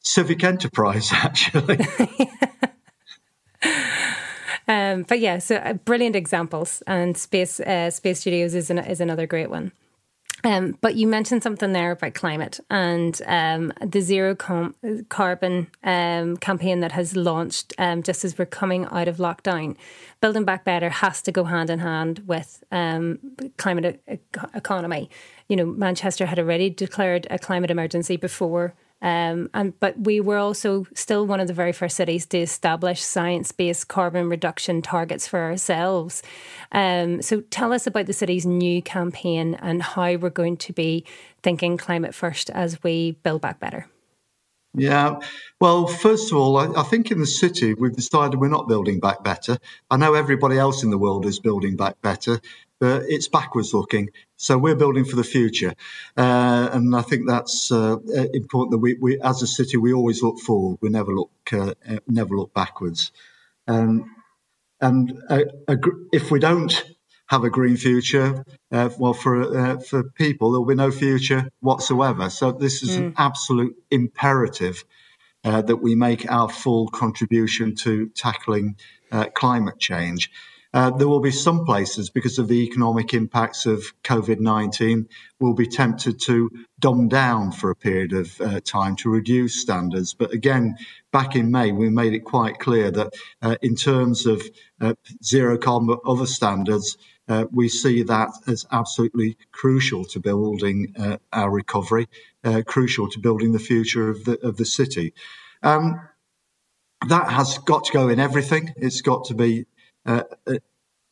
[0.00, 1.78] civic enterprise, actually.
[4.70, 9.00] Um, but yeah, so uh, brilliant examples, and Space uh, Space Studios is an, is
[9.00, 9.72] another great one.
[10.44, 14.74] Um, but you mentioned something there about climate and um, the zero com-
[15.10, 19.76] carbon um, campaign that has launched um, just as we're coming out of lockdown.
[20.22, 23.18] Building Back Better has to go hand in hand with um,
[23.58, 24.18] climate e-
[24.54, 25.10] economy.
[25.48, 30.38] You know, Manchester had already declared a climate emergency before um, and but we were
[30.38, 35.40] also still one of the very first cities to establish science-based carbon reduction targets for
[35.40, 36.22] ourselves.
[36.72, 41.04] Um, so tell us about the city's new campaign and how we're going to be
[41.42, 43.86] thinking climate first as we build back better.
[44.74, 45.18] Yeah.
[45.60, 49.00] Well, first of all, I, I, think in the city, we've decided we're not building
[49.00, 49.58] back better.
[49.90, 52.40] I know everybody else in the world is building back better,
[52.78, 54.10] but it's backwards looking.
[54.40, 55.74] So we're building for the future.
[56.16, 57.96] Uh, and I think that's uh,
[58.32, 60.78] important that we, we, as a city, we always look forward.
[60.80, 61.74] We never look, uh,
[62.06, 63.12] never look backwards.
[63.68, 64.16] Um,
[64.80, 65.12] and
[66.12, 66.84] if we don't
[67.30, 68.44] have a green future.
[68.72, 72.28] Uh, well, for uh, for people, there will be no future whatsoever.
[72.28, 72.98] So this is mm.
[72.98, 74.84] an absolute imperative
[75.44, 78.76] uh, that we make our full contribution to tackling
[79.12, 80.30] uh, climate change.
[80.72, 85.08] Uh, there will be some places, because of the economic impacts of COVID 19,
[85.40, 86.48] will be tempted to
[86.78, 90.14] dumb down for a period of uh, time to reduce standards.
[90.14, 90.76] But again,
[91.12, 94.42] back in May, we made it quite clear that uh, in terms of
[94.80, 94.94] uh,
[95.24, 96.96] zero carbon other standards,
[97.28, 100.94] uh, we see that as absolutely crucial to building
[101.32, 102.08] our recovery,
[102.66, 105.14] crucial to building the future of the, of the city.
[105.62, 106.00] Um,
[107.08, 108.74] that has got to go in everything.
[108.76, 109.66] It's got to be
[110.06, 110.54] uh, uh,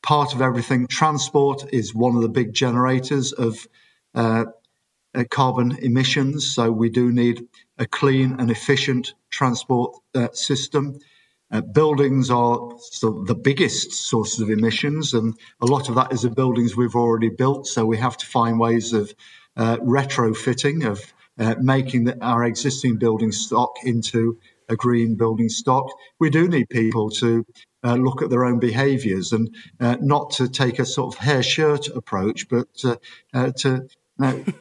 [0.02, 0.86] part of everything.
[0.86, 3.66] Transport is one of the big generators of
[4.14, 4.44] uh,
[5.14, 7.46] uh, carbon emissions, so we do need
[7.78, 10.98] a clean and efficient transport uh, system.
[11.50, 16.12] Uh, buildings are sort of the biggest sources of emissions, and a lot of that
[16.12, 17.66] is the buildings we've already built.
[17.66, 19.12] So we have to find ways of
[19.56, 21.12] retrofitting, of
[21.62, 25.90] making the, our existing building stock into a green building stock.
[26.20, 27.44] We do need people to
[27.84, 31.42] uh, look at their own behaviours and uh, not to take a sort of hair
[31.42, 32.96] shirt approach, but uh,
[33.32, 33.88] uh to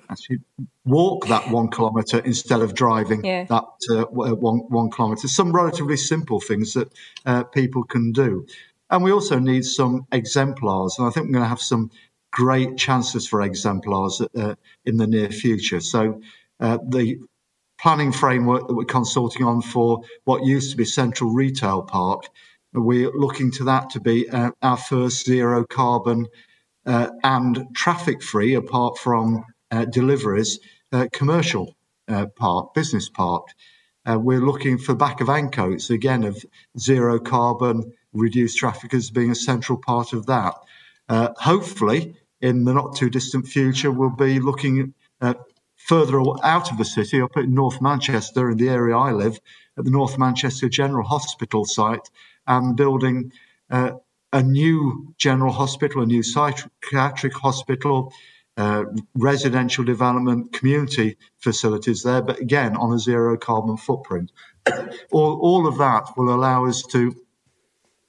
[0.10, 0.38] actually
[0.86, 3.44] walk that one kilometre instead of driving yeah.
[3.46, 5.28] that uh, one one kilometre.
[5.28, 6.92] Some relatively simple things that
[7.26, 8.46] uh, people can do,
[8.90, 10.98] and we also need some exemplars.
[11.00, 11.90] And I think we're going to have some
[12.32, 14.22] great chances for exemplars
[14.86, 15.80] in the near future.
[15.80, 16.22] So
[16.60, 17.20] the
[17.80, 22.26] planning framework that we're consulting on for what used to be Central Retail Park
[22.74, 26.28] we're looking to that to be uh, our first zero carbon
[26.86, 30.60] uh, and traffic free, apart from uh, deliveries,
[30.92, 31.76] uh, commercial
[32.08, 33.48] uh, park, business park.
[34.06, 36.46] Uh, we're looking for back of Ancoats, again, of
[36.80, 40.56] zero carbon, reduced traffic as being a central part of that.
[41.10, 44.94] hopefully, in the not too distant future, we'll be looking
[45.76, 49.40] further out of the city, up in North Manchester, in the area I live,
[49.78, 52.10] at the North Manchester General Hospital site,
[52.48, 53.32] and building
[53.70, 53.92] uh,
[54.34, 58.14] a new general hospital, a new psychiatric hospital,
[58.58, 58.86] uh,
[59.16, 64.32] residential development, community facilities there, but again on a zero carbon footprint.
[65.12, 67.16] all, all of that will allow us to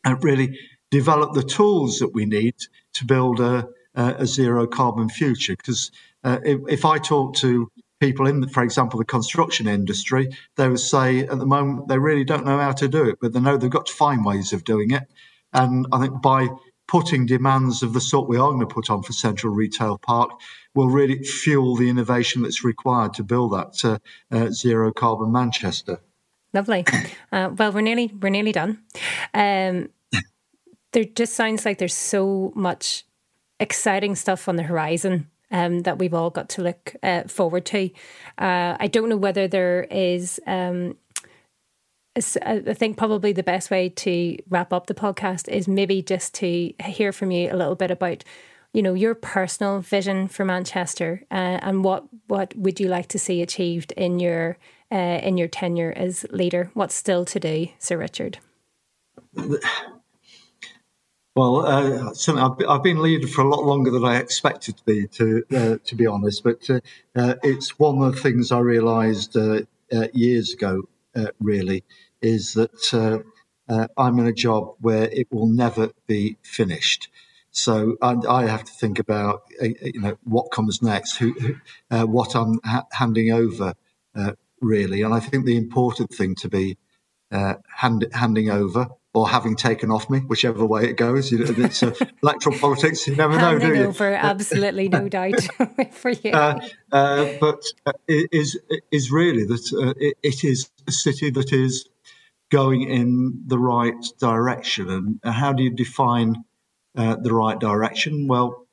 [0.07, 0.59] uh, really
[0.91, 2.55] develop the tools that we need
[2.95, 5.55] to build a, a zero carbon future.
[5.57, 5.91] Because
[6.25, 7.71] uh, if, if, I talk to
[8.01, 11.99] people in, the, for example, the construction industry, they would say at the moment they
[11.99, 14.53] really don't know how to do it, but they know they've got to find ways
[14.53, 15.05] of doing it.
[15.53, 16.49] And I think by
[16.87, 20.31] putting demands of the sort we are going to put on for Central Retail Park
[20.75, 23.99] will really fuel the innovation that's required to build that uh,
[24.35, 26.01] uh, zero carbon Manchester.
[26.53, 26.85] Lovely.
[27.31, 28.83] Uh, well, we're nearly we're nearly done.
[29.35, 29.91] Um,
[30.93, 33.05] there just sounds like there's so much
[33.61, 37.91] exciting stuff on the horizon um, that we've all got to look uh, forward to.
[38.39, 40.41] Uh, I don't know whether there is.
[40.47, 40.97] Um,
[42.45, 46.73] I think probably the best way to wrap up the podcast is maybe just to
[46.85, 48.25] hear from you a little bit about,
[48.73, 53.21] you know, your personal vision for Manchester uh, and what what would you like to
[53.21, 54.59] see achieved in your
[54.91, 56.71] uh, in your tenure as leader.
[56.75, 58.39] What's still to do, Sir Richard?
[61.39, 65.07] Well, uh, I've, I've, been leader for a lot longer than I expected to be,
[65.07, 66.43] to uh, to be honest.
[66.43, 66.81] But uh,
[67.15, 69.61] uh it's one of the things I realised uh,
[69.93, 70.89] uh, years ago.
[71.39, 71.85] really,
[72.21, 73.23] is that
[73.97, 77.09] I'm in a job where it will never be finished.
[77.53, 81.37] So I, I have to think about you know what comes next, who,
[81.89, 83.75] what I'm ha- handing over,
[84.61, 85.03] really.
[85.03, 86.79] And I think the important thing to be
[87.31, 91.33] hand, handing over or having taken off me, whichever way it goes.
[91.33, 93.07] You know, it's uh, electoral politics.
[93.07, 93.85] You never know, do you?
[93.85, 95.41] Over, absolutely, no doubt
[95.93, 96.31] for you.
[96.31, 96.61] Uh,
[96.93, 98.59] uh, but uh, is
[98.91, 101.89] is really that uh, it, it is a city that is
[102.51, 105.19] going in the right direction.
[105.23, 106.45] And how do you define
[106.97, 108.27] uh, the right direction?
[108.29, 108.65] Well.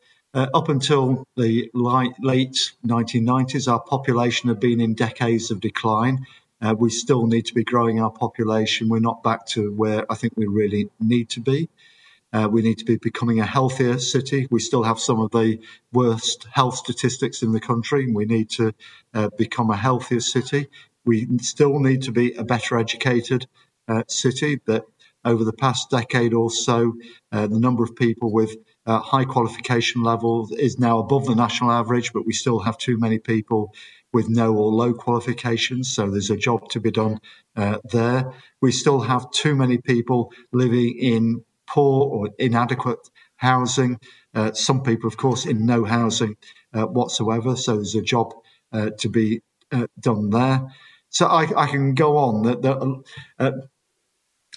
[0.59, 6.25] up until the light, late 1990s, our population had been in decades of decline.
[6.61, 8.89] Uh, we still need to be growing our population.
[8.89, 11.69] We're not back to where I think we really need to be.
[12.33, 14.47] Uh, we need to be becoming a healthier city.
[14.51, 15.59] We still have some of the
[15.93, 18.11] worst health statistics in the country.
[18.11, 18.73] We need to
[19.13, 20.67] uh, become a healthier city.
[21.05, 23.47] We still need to be a better educated
[23.87, 24.59] uh, city.
[24.65, 24.83] That
[25.23, 26.93] over the past decade or so,
[27.31, 31.71] uh, the number of people with uh, high qualification levels is now above the national
[31.71, 33.73] average, but we still have too many people
[34.15, 35.93] with no or low qualifications.
[35.93, 37.19] So there's a job to be done
[37.57, 38.31] uh, there.
[38.61, 43.99] We still have too many people living in poor or inadequate housing.
[44.33, 46.37] Uh, some people, of course, in no housing
[46.73, 47.57] uh, whatsoever.
[47.57, 48.33] So there's a job
[48.71, 49.41] uh, to be
[49.73, 50.65] uh, done there.
[51.09, 52.43] So I, I, can go on.
[52.43, 53.03] That, that
[53.37, 53.51] uh,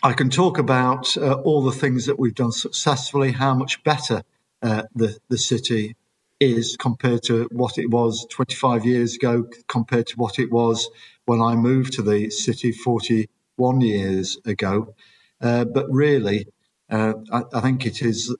[0.04, 4.22] I can talk about all the things that we've done successfully, how much better
[4.62, 5.96] the the city
[6.40, 10.88] is compared to what it was 25 years ago, compared to what it was
[11.26, 14.94] when I moved to the city 41 years ago.
[15.40, 16.46] Uh, but really,
[16.90, 18.34] uh, I, I, think it is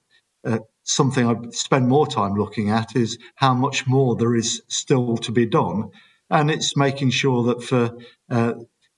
[0.44, 5.16] uh, something I spend more time looking at is how much more there is still
[5.18, 5.90] to be done.
[6.30, 7.96] And it's making sure that for
[8.30, 8.55] uh,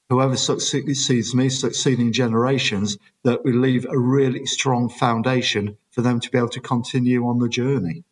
[0.09, 6.31] whoever succeeds me, succeeding generations, that we leave a really strong foundation for them to
[6.31, 8.05] be able to continue on the journey.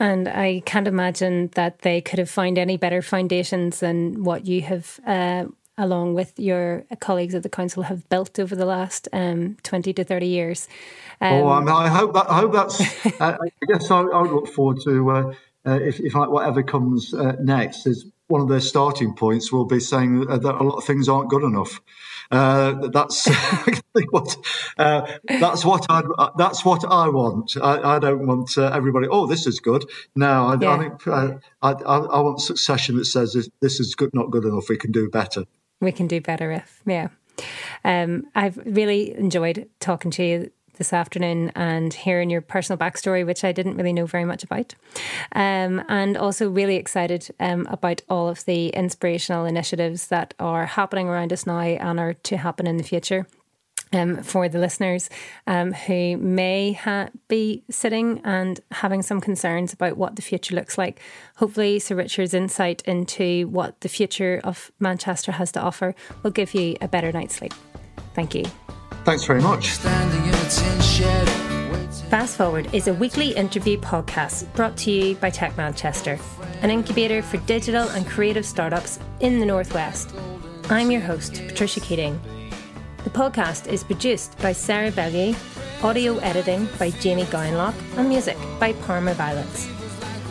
[0.00, 4.62] And I can't imagine that they could have found any better foundations than what you
[4.62, 5.44] have, uh,
[5.76, 10.02] along with your colleagues at the council, have built over the last um, twenty to
[10.02, 10.68] thirty years.
[11.20, 12.30] Um, oh, I, mean, I hope that.
[12.30, 13.06] I hope that's.
[13.20, 15.34] uh, I guess I, I, would look forward to uh,
[15.66, 19.80] uh if, if whatever comes uh, next is one of their starting points will be
[19.80, 21.80] saying that a lot of things aren't good enough.
[22.30, 23.26] Uh, that's
[24.10, 24.36] what
[24.78, 25.06] uh,
[25.40, 26.02] that's what I
[26.38, 27.56] that's what I want.
[27.60, 29.08] I, I don't want uh, everybody.
[29.08, 29.84] Oh, this is good.
[30.14, 30.70] No, I, yeah.
[30.70, 34.44] I think uh, I, I, want succession that says this, this is good, not good
[34.44, 34.68] enough.
[34.68, 35.44] We can do better.
[35.80, 37.08] We can do better if yeah.
[37.84, 40.50] Um, I've really enjoyed talking to you
[40.80, 44.74] this afternoon and hearing your personal backstory, which I didn't really know very much about.
[45.32, 51.06] Um, and also really excited um, about all of the inspirational initiatives that are happening
[51.06, 53.26] around us now and are to happen in the future.
[53.92, 55.10] Um, for the listeners
[55.48, 60.78] um, who may ha- be sitting and having some concerns about what the future looks
[60.78, 61.00] like.
[61.38, 66.54] Hopefully, Sir Richard's insight into what the future of Manchester has to offer will give
[66.54, 67.52] you a better night's sleep.
[68.14, 68.44] Thank you.
[69.04, 69.76] Thanks very much.
[72.10, 76.18] Fast Forward is a weekly interview podcast brought to you by Tech Manchester,
[76.60, 80.14] an incubator for digital and creative startups in the Northwest.
[80.68, 82.20] I'm your host, Patricia Keating.
[83.04, 85.34] The podcast is produced by Sarah Bellier,
[85.82, 89.68] audio editing by Jamie Gowanlock, and music by Parma Violets.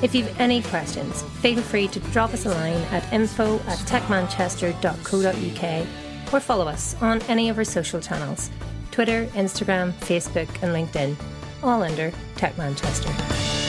[0.02, 6.34] If you've any questions, feel free to drop us a line at info at techmanchester.co.uk
[6.34, 8.52] or follow us on any of our social channels
[8.92, 11.16] Twitter, Instagram, Facebook, and LinkedIn,
[11.64, 13.69] all under Tech Manchester.